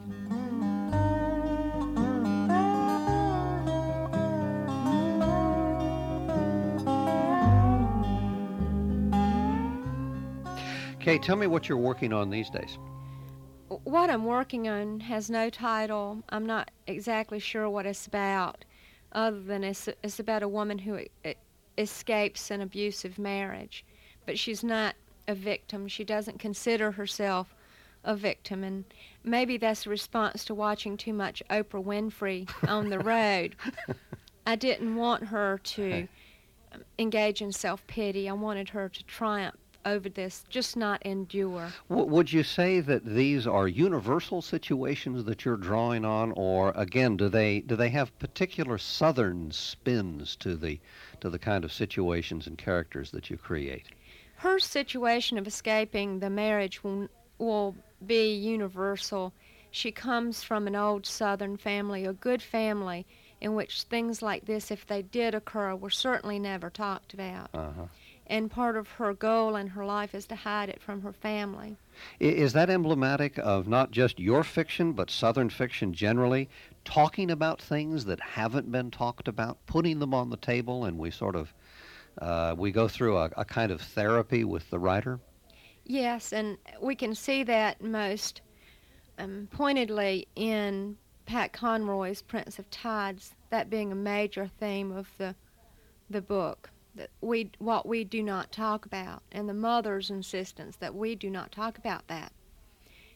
Kaye, 10.99 11.19
tell 11.19 11.35
me 11.35 11.45
what 11.45 11.69
you're 11.69 11.77
working 11.77 12.13
on 12.13 12.31
these 12.31 12.49
days. 12.49 12.79
What 13.67 14.09
I'm 14.09 14.25
working 14.25 14.67
on 14.67 15.01
has 15.01 15.29
no 15.29 15.51
title. 15.51 16.23
I'm 16.29 16.47
not 16.47 16.71
exactly 16.87 17.37
sure 17.37 17.69
what 17.69 17.85
it's 17.85 18.07
about, 18.07 18.65
other 19.15 19.39
than 19.39 19.63
it's, 19.63 19.89
it's 20.03 20.19
about 20.19 20.43
a 20.43 20.47
woman 20.47 20.77
who 20.77 20.99
escapes 21.77 22.51
an 22.51 22.61
abusive 22.61 23.17
marriage. 23.17 23.83
But 24.25 24.37
she's 24.37 24.63
not 24.63 24.95
a 25.27 25.33
victim. 25.33 25.87
She 25.87 26.03
doesn't 26.03 26.37
consider 26.37 26.91
herself 26.91 27.55
a 28.03 28.15
victim. 28.15 28.63
And 28.63 28.85
maybe 29.23 29.57
that's 29.57 29.85
a 29.85 29.89
response 29.89 30.45
to 30.45 30.53
watching 30.53 30.97
too 30.97 31.13
much 31.13 31.41
Oprah 31.49 31.83
Winfrey 31.83 32.47
on 32.67 32.89
the 32.89 32.99
road. 33.13 33.55
I 34.45 34.55
didn't 34.55 34.95
want 34.95 35.25
her 35.25 35.59
to 35.63 36.07
engage 36.99 37.41
in 37.41 37.51
self 37.51 37.85
pity. 37.87 38.29
I 38.29 38.33
wanted 38.33 38.69
her 38.69 38.89
to 38.89 39.03
triumph 39.05 39.55
over 39.85 40.09
this, 40.09 40.43
just 40.49 40.75
not 40.75 41.05
endure. 41.05 41.71
W- 41.89 42.07
would 42.07 42.33
you 42.33 42.43
say 42.43 42.79
that 42.79 43.05
these 43.05 43.45
are 43.45 43.67
universal 43.67 44.41
situations 44.41 45.23
that 45.25 45.45
you're 45.45 45.57
drawing 45.57 46.03
on, 46.03 46.33
or 46.35 46.73
again, 46.75 47.15
do 47.15 47.29
they 47.29 47.61
do 47.61 47.75
they 47.75 47.89
have 47.89 48.17
particular 48.19 48.77
Southern 48.77 49.51
spins 49.51 50.35
to 50.37 50.55
the 50.55 50.79
to 51.21 51.29
the 51.29 51.39
kind 51.39 51.63
of 51.63 51.71
situations 51.71 52.47
and 52.47 52.57
characters 52.57 53.11
that 53.11 53.29
you 53.29 53.37
create? 53.37 53.85
Her 54.37 54.59
situation 54.59 55.37
of 55.37 55.47
escaping 55.47 56.19
the 56.19 56.29
marriage 56.29 56.83
will 56.83 57.07
will 57.37 57.75
be 58.05 58.33
universal. 58.33 59.33
She 59.71 59.91
comes 59.91 60.41
from 60.41 60.67
an 60.67 60.75
old 60.75 61.05
Southern 61.05 61.57
family, 61.57 62.05
a 62.05 62.13
good 62.13 62.41
family, 62.41 63.05
in 63.41 63.55
which 63.55 63.83
things 63.83 64.21
like 64.21 64.45
this, 64.45 64.71
if 64.71 64.87
they 64.87 65.01
did 65.01 65.35
occur, 65.35 65.75
were 65.75 65.89
certainly 65.89 66.39
never 66.39 66.69
talked 66.69 67.13
about. 67.13 67.49
Uh-huh 67.53 67.87
and 68.27 68.49
part 68.49 68.75
of 68.75 68.87
her 68.87 69.13
goal 69.13 69.55
in 69.55 69.67
her 69.67 69.85
life 69.85 70.15
is 70.15 70.25
to 70.27 70.35
hide 70.35 70.69
it 70.69 70.81
from 70.81 71.01
her 71.01 71.13
family. 71.13 71.77
Is 72.19 72.53
that 72.53 72.69
emblematic 72.69 73.37
of 73.37 73.67
not 73.67 73.91
just 73.91 74.19
your 74.19 74.43
fiction, 74.43 74.93
but 74.93 75.11
Southern 75.11 75.49
fiction 75.49 75.93
generally, 75.93 76.49
talking 76.83 77.31
about 77.31 77.61
things 77.61 78.05
that 78.05 78.19
haven't 78.19 78.71
been 78.71 78.91
talked 78.91 79.27
about, 79.27 79.57
putting 79.65 79.99
them 79.99 80.13
on 80.13 80.29
the 80.29 80.37
table, 80.37 80.85
and 80.85 80.97
we 80.97 81.11
sort 81.11 81.35
of 81.35 81.53
uh, 82.21 82.55
we 82.57 82.71
go 82.71 82.87
through 82.87 83.17
a, 83.17 83.29
a 83.37 83.45
kind 83.45 83.71
of 83.71 83.81
therapy 83.81 84.43
with 84.43 84.69
the 84.69 84.79
writer? 84.79 85.19
Yes, 85.83 86.33
and 86.33 86.57
we 86.81 86.95
can 86.95 87.13
see 87.13 87.43
that 87.43 87.81
most 87.81 88.41
um, 89.19 89.47
pointedly 89.51 90.27
in 90.35 90.97
Pat 91.25 91.53
Conroy's 91.53 92.21
Prince 92.21 92.57
of 92.59 92.69
Tides, 92.69 93.35
that 93.49 93.69
being 93.69 93.91
a 93.91 93.95
major 93.95 94.49
theme 94.59 94.91
of 94.91 95.07
the 95.17 95.35
the 96.09 96.21
book 96.21 96.69
that 96.95 97.09
we 97.21 97.51
what 97.59 97.85
we 97.85 98.03
do 98.03 98.23
not 98.23 98.51
talk 98.51 98.85
about 98.85 99.21
and 99.31 99.47
the 99.47 99.53
mother's 99.53 100.09
insistence 100.09 100.75
that 100.77 100.95
we 100.95 101.15
do 101.15 101.29
not 101.29 101.51
talk 101.51 101.77
about 101.77 102.07
that. 102.07 102.31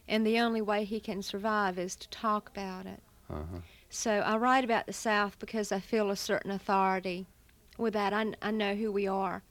And 0.08 0.26
the 0.26 0.40
only 0.40 0.62
way 0.62 0.84
he 0.84 1.00
can 1.00 1.22
survive 1.22 1.78
is 1.78 1.96
to 1.98 2.10
talk 2.10 2.50
about 2.50 2.86
it. 2.86 3.02
Uh-huh. 3.30 3.60
so 3.92 4.12
i 4.26 4.36
write 4.36 4.64
about 4.64 4.88
the 4.88 4.94
south 4.94 5.38
because 5.38 5.72
i 5.72 5.80
feel 5.80 6.10
a 6.10 6.16
certain 6.16 6.50
authority 6.50 7.28
with 7.78 7.94
that. 7.94 8.12
I, 8.12 8.34
I 8.42 8.50
know 8.50 8.74
who 8.74 8.92
we 8.92 9.08
are. 9.08 9.44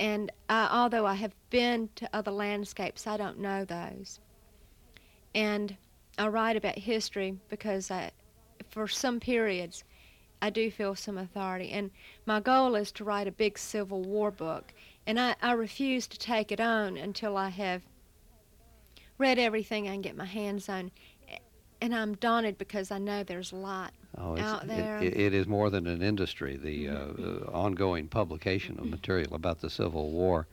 And 0.00 0.32
I, 0.48 0.68
although 0.72 1.04
i 1.06 1.14
have 1.14 1.34
been 1.50 1.90
to 1.96 2.08
other 2.12 2.30
landscapes 2.30 3.06
i 3.06 3.16
don't 3.16 3.38
know 3.38 3.64
those. 3.64 4.18
And 5.34 5.76
i 6.18 6.26
write 6.26 6.56
about 6.56 6.78
history 6.78 7.38
because 7.50 7.90
I, 7.90 8.12
for 8.70 8.88
some 8.88 9.20
periods 9.20 9.84
I 10.42 10.50
do 10.50 10.70
feel 10.70 10.94
some 10.94 11.18
authority. 11.18 11.70
And 11.70 11.90
my 12.26 12.40
goal 12.40 12.74
is 12.74 12.92
to 12.92 13.04
write 13.04 13.26
a 13.26 13.32
big 13.32 13.58
Civil 13.58 14.02
War 14.02 14.30
book. 14.30 14.72
And 15.06 15.18
I, 15.18 15.36
I 15.40 15.52
refuse 15.52 16.06
to 16.08 16.18
take 16.18 16.52
it 16.52 16.60
on 16.60 16.96
until 16.96 17.36
I 17.36 17.48
have 17.50 17.82
read 19.18 19.38
everything 19.38 19.88
I 19.88 19.92
can 19.92 20.02
get 20.02 20.16
my 20.16 20.26
hands 20.26 20.68
on. 20.68 20.90
And 21.80 21.94
I'm 21.94 22.14
daunted 22.14 22.58
because 22.58 22.90
I 22.90 22.98
know 22.98 23.22
there's 23.22 23.52
a 23.52 23.56
lot 23.56 23.92
oh, 24.16 24.38
out 24.38 24.66
there. 24.66 24.98
It, 24.98 25.16
it 25.16 25.34
is 25.34 25.46
more 25.46 25.68
than 25.68 25.86
an 25.86 26.02
industry, 26.02 26.56
the 26.56 26.88
uh, 26.88 26.94
uh, 26.94 27.50
ongoing 27.52 28.08
publication 28.08 28.78
of 28.78 28.86
material 28.86 29.34
about 29.34 29.60
the 29.60 29.68
Civil 29.68 30.10
War. 30.10 30.46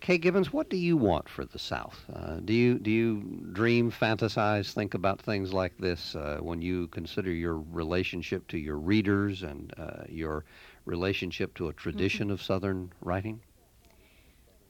Kaye 0.00 0.18
Gibbons, 0.18 0.52
what 0.52 0.70
do 0.70 0.76
you 0.76 0.96
want 0.96 1.28
for 1.28 1.44
the 1.44 1.58
South? 1.58 2.04
Uh, 2.12 2.36
do 2.36 2.52
you 2.52 2.78
do 2.78 2.90
you 2.90 3.20
dream, 3.52 3.90
fantasize, 3.90 4.72
think 4.72 4.94
about 4.94 5.20
things 5.20 5.52
like 5.52 5.76
this 5.78 6.14
uh, 6.14 6.38
when 6.40 6.62
you 6.62 6.86
consider 6.88 7.32
your 7.32 7.58
relationship 7.58 8.46
to 8.48 8.58
your 8.58 8.76
readers 8.76 9.42
and 9.42 9.74
uh, 9.76 10.04
your 10.08 10.44
relationship 10.84 11.54
to 11.54 11.68
a 11.68 11.72
tradition 11.72 12.28
mm-hmm. 12.28 12.34
of 12.34 12.42
Southern 12.42 12.92
writing? 13.00 13.40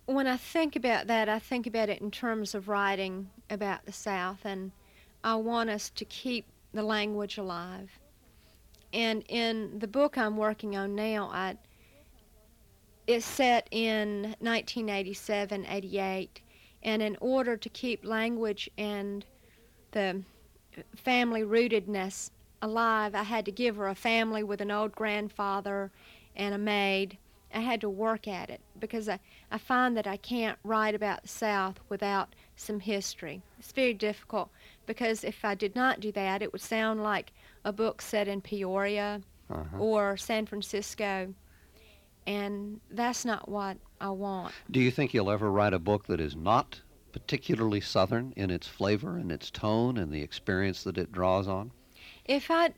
When 0.06 0.26
I 0.26 0.38
think 0.38 0.74
about 0.74 1.06
that, 1.08 1.28
I 1.28 1.38
think 1.38 1.66
about 1.66 1.90
it 1.90 2.00
in 2.00 2.10
terms 2.10 2.54
of 2.54 2.68
writing 2.68 3.28
about 3.50 3.84
the 3.84 3.92
South, 3.92 4.40
and 4.44 4.72
I 5.22 5.34
want 5.36 5.68
us 5.68 5.90
to 5.90 6.04
keep 6.06 6.46
the 6.72 6.82
language 6.82 7.36
alive. 7.36 7.90
And 8.92 9.22
in 9.28 9.78
the 9.78 9.86
book 9.86 10.16
I'm 10.16 10.38
working 10.38 10.74
on 10.76 10.94
now, 10.94 11.28
I 11.32 11.58
it's 13.08 13.24
set 13.24 13.66
in 13.70 14.36
1987, 14.40 15.64
88, 15.66 16.42
and 16.82 17.00
in 17.00 17.16
order 17.22 17.56
to 17.56 17.68
keep 17.70 18.04
language 18.04 18.68
and 18.76 19.24
the 19.92 20.22
family 20.94 21.40
rootedness 21.40 22.30
alive, 22.60 23.14
I 23.14 23.22
had 23.22 23.46
to 23.46 23.50
give 23.50 23.76
her 23.76 23.88
a 23.88 23.94
family 23.94 24.42
with 24.42 24.60
an 24.60 24.70
old 24.70 24.94
grandfather 24.94 25.90
and 26.36 26.54
a 26.54 26.58
maid. 26.58 27.16
I 27.54 27.60
had 27.60 27.80
to 27.80 27.88
work 27.88 28.28
at 28.28 28.50
it 28.50 28.60
because 28.78 29.08
I, 29.08 29.18
I 29.50 29.56
find 29.56 29.96
that 29.96 30.06
I 30.06 30.18
can't 30.18 30.58
write 30.62 30.94
about 30.94 31.22
the 31.22 31.28
South 31.28 31.80
without 31.88 32.34
some 32.56 32.78
history. 32.78 33.40
It's 33.58 33.72
very 33.72 33.94
difficult 33.94 34.50
because 34.84 35.24
if 35.24 35.46
I 35.46 35.54
did 35.54 35.74
not 35.74 36.00
do 36.00 36.12
that, 36.12 36.42
it 36.42 36.52
would 36.52 36.60
sound 36.60 37.02
like 37.02 37.32
a 37.64 37.72
book 37.72 38.02
set 38.02 38.28
in 38.28 38.42
Peoria 38.42 39.22
uh-huh. 39.50 39.78
or 39.78 40.18
San 40.18 40.44
Francisco 40.44 41.32
and 42.28 42.78
that's 42.90 43.24
not 43.24 43.48
what 43.48 43.78
I 44.02 44.10
want. 44.10 44.52
Do 44.70 44.80
you 44.80 44.90
think 44.90 45.14
you'll 45.14 45.30
ever 45.30 45.50
write 45.50 45.72
a 45.72 45.78
book 45.78 46.06
that 46.08 46.20
is 46.20 46.36
not 46.36 46.78
particularly 47.10 47.80
Southern 47.80 48.34
in 48.36 48.50
its 48.50 48.68
flavor 48.68 49.16
and 49.16 49.32
its 49.32 49.50
tone 49.50 49.96
and 49.96 50.12
the 50.12 50.20
experience 50.20 50.84
that 50.84 50.98
it 50.98 51.10
draws 51.10 51.48
on? 51.48 51.72
If 52.26 52.50
I 52.50 52.74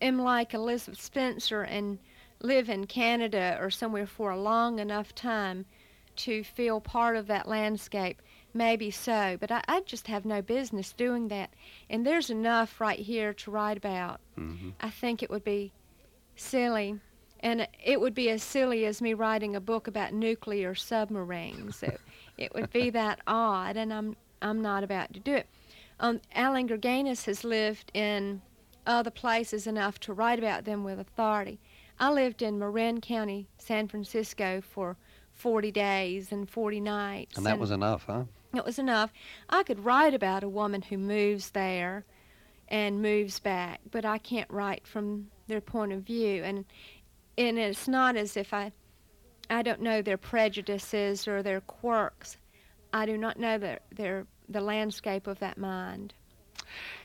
am 0.00 0.20
like 0.20 0.54
Elizabeth 0.54 1.02
Spencer 1.02 1.62
and 1.62 1.98
live 2.40 2.68
in 2.68 2.86
Canada 2.86 3.58
or 3.60 3.68
somewhere 3.68 4.06
for 4.06 4.30
a 4.30 4.40
long 4.40 4.78
enough 4.78 5.12
time 5.12 5.66
to 6.14 6.44
feel 6.44 6.80
part 6.80 7.16
of 7.16 7.26
that 7.26 7.48
landscape, 7.48 8.22
maybe 8.54 8.92
so. 8.92 9.36
But 9.40 9.50
I, 9.50 9.62
I 9.66 9.80
just 9.80 10.06
have 10.06 10.24
no 10.24 10.40
business 10.40 10.92
doing 10.92 11.26
that. 11.28 11.50
And 11.90 12.06
there's 12.06 12.30
enough 12.30 12.80
right 12.80 13.00
here 13.00 13.34
to 13.34 13.50
write 13.50 13.76
about. 13.76 14.20
Mm-hmm. 14.38 14.70
I 14.80 14.90
think 14.90 15.20
it 15.20 15.30
would 15.30 15.42
be 15.42 15.72
silly 16.36 17.00
And 17.42 17.66
it 17.84 18.00
would 18.00 18.14
be 18.14 18.30
as 18.30 18.42
silly 18.42 18.86
as 18.86 19.02
me 19.02 19.14
writing 19.14 19.56
a 19.56 19.60
book 19.60 19.88
about 19.88 20.12
nuclear 20.12 20.74
submarines. 20.74 21.82
it, 21.82 22.00
it 22.38 22.54
would 22.54 22.70
be 22.72 22.90
that 23.00 23.20
odd, 23.26 23.76
and 23.76 23.92
I'm 23.92 24.16
I'm 24.40 24.60
not 24.60 24.84
about 24.84 25.12
to 25.14 25.20
do 25.20 25.34
it. 25.34 25.46
Um, 26.00 26.20
Allan 26.34 26.68
Gurganus 26.68 27.26
has 27.26 27.44
lived 27.44 27.90
in 27.94 28.42
other 28.86 29.10
places 29.10 29.66
enough 29.66 30.00
to 30.00 30.12
write 30.12 30.38
about 30.38 30.64
them 30.64 30.82
with 30.82 30.98
authority. 30.98 31.60
I 32.00 32.10
lived 32.10 32.42
in 32.42 32.58
Marin 32.58 33.00
County, 33.00 33.46
San 33.58 33.86
Francisco 33.86 34.60
for 34.60 34.96
40 35.32 35.70
days 35.70 36.32
and 36.32 36.48
40 36.50 36.80
nights. 36.80 37.36
And 37.36 37.46
that 37.46 37.58
was 37.58 37.70
enough, 37.70 38.04
huh? 38.06 38.24
It 38.54 38.64
was 38.64 38.78
enough. 38.78 39.12
I 39.48 39.62
could 39.62 39.84
write 39.84 40.12
about 40.12 40.42
a 40.42 40.48
woman 40.48 40.82
who 40.82 40.98
moves 40.98 41.50
there 41.50 42.04
and 42.68 43.00
moves 43.00 43.38
back, 43.38 43.80
but 43.90 44.04
I 44.04 44.18
can't 44.18 44.50
write 44.50 44.86
from 44.86 45.28
their 45.46 45.60
point 45.60 45.92
of 45.92 46.02
view. 46.02 46.42
And 46.42 46.64
and 47.38 47.58
it's 47.58 47.88
not 47.88 48.16
as 48.16 48.36
if 48.36 48.52
I 48.52 48.72
I 49.50 49.62
don't 49.62 49.82
know 49.82 50.02
their 50.02 50.16
prejudices 50.16 51.28
or 51.28 51.42
their 51.42 51.60
quirks. 51.60 52.36
I 52.92 53.06
do 53.06 53.16
not 53.16 53.38
know 53.38 53.58
their 53.58 53.80
their 53.90 54.26
the 54.48 54.60
landscape 54.60 55.26
of 55.26 55.38
that 55.40 55.58
mind. 55.58 56.14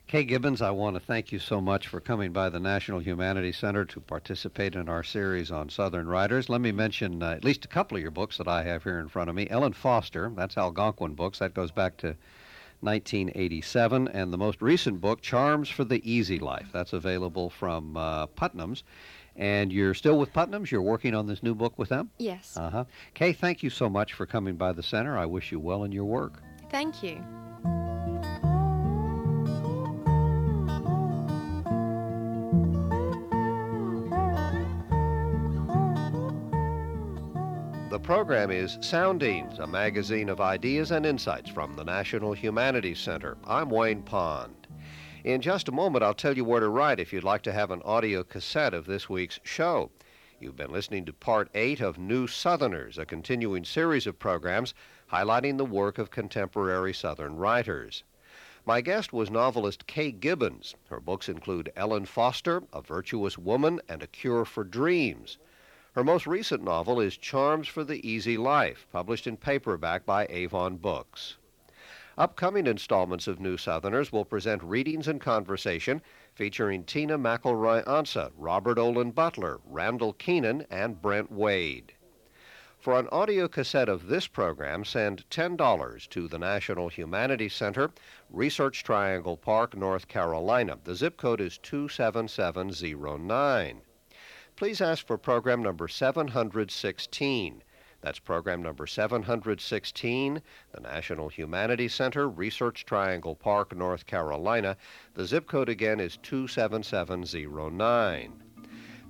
Kaye 0.07 0.23
Gibbons, 0.23 0.61
I 0.61 0.71
want 0.71 0.95
to 0.95 1.01
thank 1.01 1.33
you 1.33 1.39
so 1.39 1.59
much 1.59 1.87
for 1.87 1.99
coming 1.99 2.31
by 2.31 2.47
the 2.47 2.59
National 2.59 2.99
Humanities 2.99 3.57
Center 3.57 3.83
to 3.85 3.99
participate 3.99 4.75
in 4.75 4.87
our 4.87 5.03
series 5.03 5.51
on 5.51 5.67
Southern 5.67 6.07
writers. 6.07 6.47
Let 6.47 6.61
me 6.61 6.71
mention 6.71 7.21
uh, 7.21 7.31
at 7.31 7.43
least 7.43 7.65
a 7.65 7.67
couple 7.67 7.97
of 7.97 8.01
your 8.01 8.11
books 8.11 8.37
that 8.37 8.47
I 8.47 8.63
have 8.63 8.83
here 8.83 8.99
in 8.99 9.09
front 9.09 9.29
of 9.29 9.35
me. 9.35 9.49
Ellen 9.49 9.73
Foster, 9.73 10.31
that's 10.33 10.57
Algonquin 10.57 11.15
Books, 11.15 11.39
that 11.39 11.53
goes 11.53 11.71
back 11.71 11.97
to 11.97 12.15
1987, 12.81 14.07
and 14.07 14.31
the 14.31 14.37
most 14.37 14.61
recent 14.61 15.01
book, 15.01 15.21
Charms 15.21 15.67
for 15.67 15.83
the 15.83 16.09
Easy 16.09 16.39
Life, 16.39 16.69
that's 16.71 16.93
available 16.93 17.49
from 17.49 17.97
uh, 17.97 18.27
Putnam's. 18.27 18.83
And 19.37 19.71
you're 19.71 19.93
still 19.93 20.17
with 20.17 20.33
Putnam's? 20.33 20.71
You're 20.71 20.81
working 20.81 21.13
on 21.13 21.27
this 21.27 21.43
new 21.43 21.53
book 21.53 21.77
with 21.77 21.89
them? 21.89 22.09
Yes. 22.17 22.57
Uh 22.57 22.69
huh. 22.69 22.85
Kaye, 23.13 23.33
thank 23.33 23.61
you 23.61 23.69
so 23.69 23.87
much 23.87 24.13
for 24.13 24.25
coming 24.25 24.55
by 24.55 24.73
the 24.73 24.83
center. 24.83 25.17
I 25.17 25.25
wish 25.25 25.51
you 25.51 25.59
well 25.59 25.83
in 25.83 25.91
your 25.91 26.05
work. 26.05 26.41
Thank 26.69 27.03
you. 27.03 27.23
The 37.89 37.99
program 37.99 38.51
is 38.51 38.77
Soundings, 38.81 39.59
a 39.59 39.65
magazine 39.65 40.29
of 40.29 40.41
ideas 40.41 40.91
and 40.91 41.05
insights 41.05 41.49
from 41.49 41.75
the 41.75 41.83
National 41.83 42.33
Humanities 42.33 42.99
Center. 42.99 43.37
I'm 43.45 43.69
Wayne 43.69 44.03
Pond. 44.03 44.66
In 45.27 45.41
just 45.41 45.67
a 45.67 45.73
moment, 45.73 46.05
I'll 46.05 46.13
tell 46.13 46.37
you 46.37 46.45
where 46.45 46.61
to 46.61 46.69
write 46.69 47.01
if 47.01 47.11
you'd 47.11 47.21
like 47.21 47.41
to 47.41 47.51
have 47.51 47.69
an 47.69 47.81
audio 47.81 48.23
cassette 48.23 48.73
of 48.73 48.85
this 48.85 49.09
week's 49.09 49.41
show. 49.43 49.91
You've 50.39 50.55
been 50.55 50.71
listening 50.71 51.03
to 51.03 51.11
Part 51.11 51.49
8 51.53 51.81
of 51.81 51.97
New 51.97 52.27
Southerners, 52.27 52.97
a 52.97 53.05
continuing 53.05 53.65
series 53.65 54.07
of 54.07 54.19
programs 54.19 54.73
highlighting 55.11 55.57
the 55.57 55.65
work 55.65 55.97
of 55.97 56.11
contemporary 56.11 56.93
Southern 56.93 57.35
writers. 57.35 58.05
My 58.65 58.79
guest 58.79 59.11
was 59.11 59.29
novelist 59.29 59.85
Kaye 59.85 60.13
Gibbons. 60.13 60.75
Her 60.89 61.01
books 61.01 61.27
include 61.27 61.73
Ellen 61.75 62.05
Foster, 62.05 62.63
A 62.71 62.81
Virtuous 62.81 63.37
Woman, 63.37 63.81
and 63.89 64.01
A 64.01 64.07
Cure 64.07 64.45
for 64.45 64.63
Dreams. 64.63 65.37
Her 65.91 66.05
most 66.05 66.25
recent 66.25 66.63
novel 66.63 67.01
is 67.01 67.17
Charms 67.17 67.67
for 67.67 67.83
the 67.83 67.99
Easy 68.09 68.37
Life, 68.37 68.87
published 68.93 69.27
in 69.27 69.35
paperback 69.35 70.05
by 70.05 70.25
Avon 70.29 70.77
Books. 70.77 71.35
Upcoming 72.17 72.65
installments 72.65 73.27
of 73.27 73.39
New 73.39 73.57
Southerners 73.57 74.11
will 74.11 74.25
present 74.25 74.63
readings 74.63 75.07
and 75.07 75.21
conversation 75.21 76.01
featuring 76.33 76.83
Tina 76.83 77.19
McElroy 77.19 77.85
Ansa, 77.85 78.31
Robert 78.35 78.79
Olen 78.79 79.11
Butler, 79.11 79.59
Randall 79.63 80.13
Kenan, 80.13 80.65
and 80.71 80.99
Brent 80.99 81.31
Wade. 81.31 81.93
For 82.79 82.97
an 82.97 83.07
audio 83.11 83.47
cassette 83.47 83.87
of 83.87 84.07
this 84.07 84.25
program, 84.25 84.83
send 84.83 85.29
$10 85.29 86.09
to 86.09 86.27
the 86.27 86.39
National 86.39 86.89
Humanities 86.89 87.53
Center, 87.53 87.91
Research 88.31 88.83
Triangle 88.83 89.37
Park, 89.37 89.77
North 89.77 90.07
Carolina. 90.07 90.79
The 90.83 90.95
zip 90.95 91.17
code 91.17 91.39
is 91.39 91.59
27709 91.59 93.83
please 94.57 94.81
ask 94.81 95.05
for 95.05 95.19
program 95.19 95.61
number 95.61 95.87
716. 95.87 97.61
That's 98.01 98.19
program 98.19 98.61
number 98.61 98.85
716, 98.85 100.41
the 100.71 100.81
National 100.81 101.29
Humanities 101.29 101.93
Center, 101.93 102.29
Research 102.29 102.85
Triangle 102.85 103.35
Park, 103.35 103.75
North 103.75 104.05
Carolina. 104.05 104.77
The 105.15 105.25
zip 105.25 105.47
code 105.47 105.69
again 105.69 105.99
is 105.99 106.17
27709. 106.23 108.43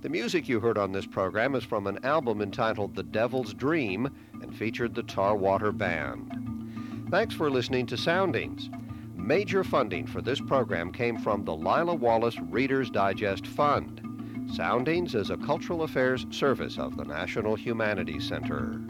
The 0.00 0.08
music 0.08 0.48
you 0.48 0.60
heard 0.60 0.78
on 0.78 0.92
this 0.92 1.06
program 1.06 1.54
is 1.54 1.64
from 1.64 1.86
an 1.86 2.04
album 2.04 2.40
entitled 2.40 2.94
The 2.94 3.02
Devil's 3.02 3.52
Dream 3.52 4.08
and 4.40 4.56
featured 4.56 4.94
the 4.94 5.02
Tarwater 5.02 5.72
Band. 5.72 7.06
Thanks 7.10 7.34
for 7.34 7.50
listening 7.50 7.86
to 7.86 7.96
Soundings. 7.96 8.70
Major 9.16 9.64
funding 9.64 10.06
for 10.06 10.22
this 10.22 10.40
program 10.40 10.92
came 10.92 11.18
from 11.18 11.44
the 11.44 11.54
Lila 11.54 11.94
Wallace 11.94 12.38
Reader's 12.38 12.90
Digest 12.90 13.46
Fund. 13.46 14.07
Soundings 14.50 15.14
is 15.14 15.30
a 15.30 15.36
cultural 15.36 15.82
affairs 15.82 16.26
service 16.30 16.78
of 16.78 16.96
the 16.96 17.04
National 17.04 17.54
Humanities 17.54 18.26
Center. 18.26 18.80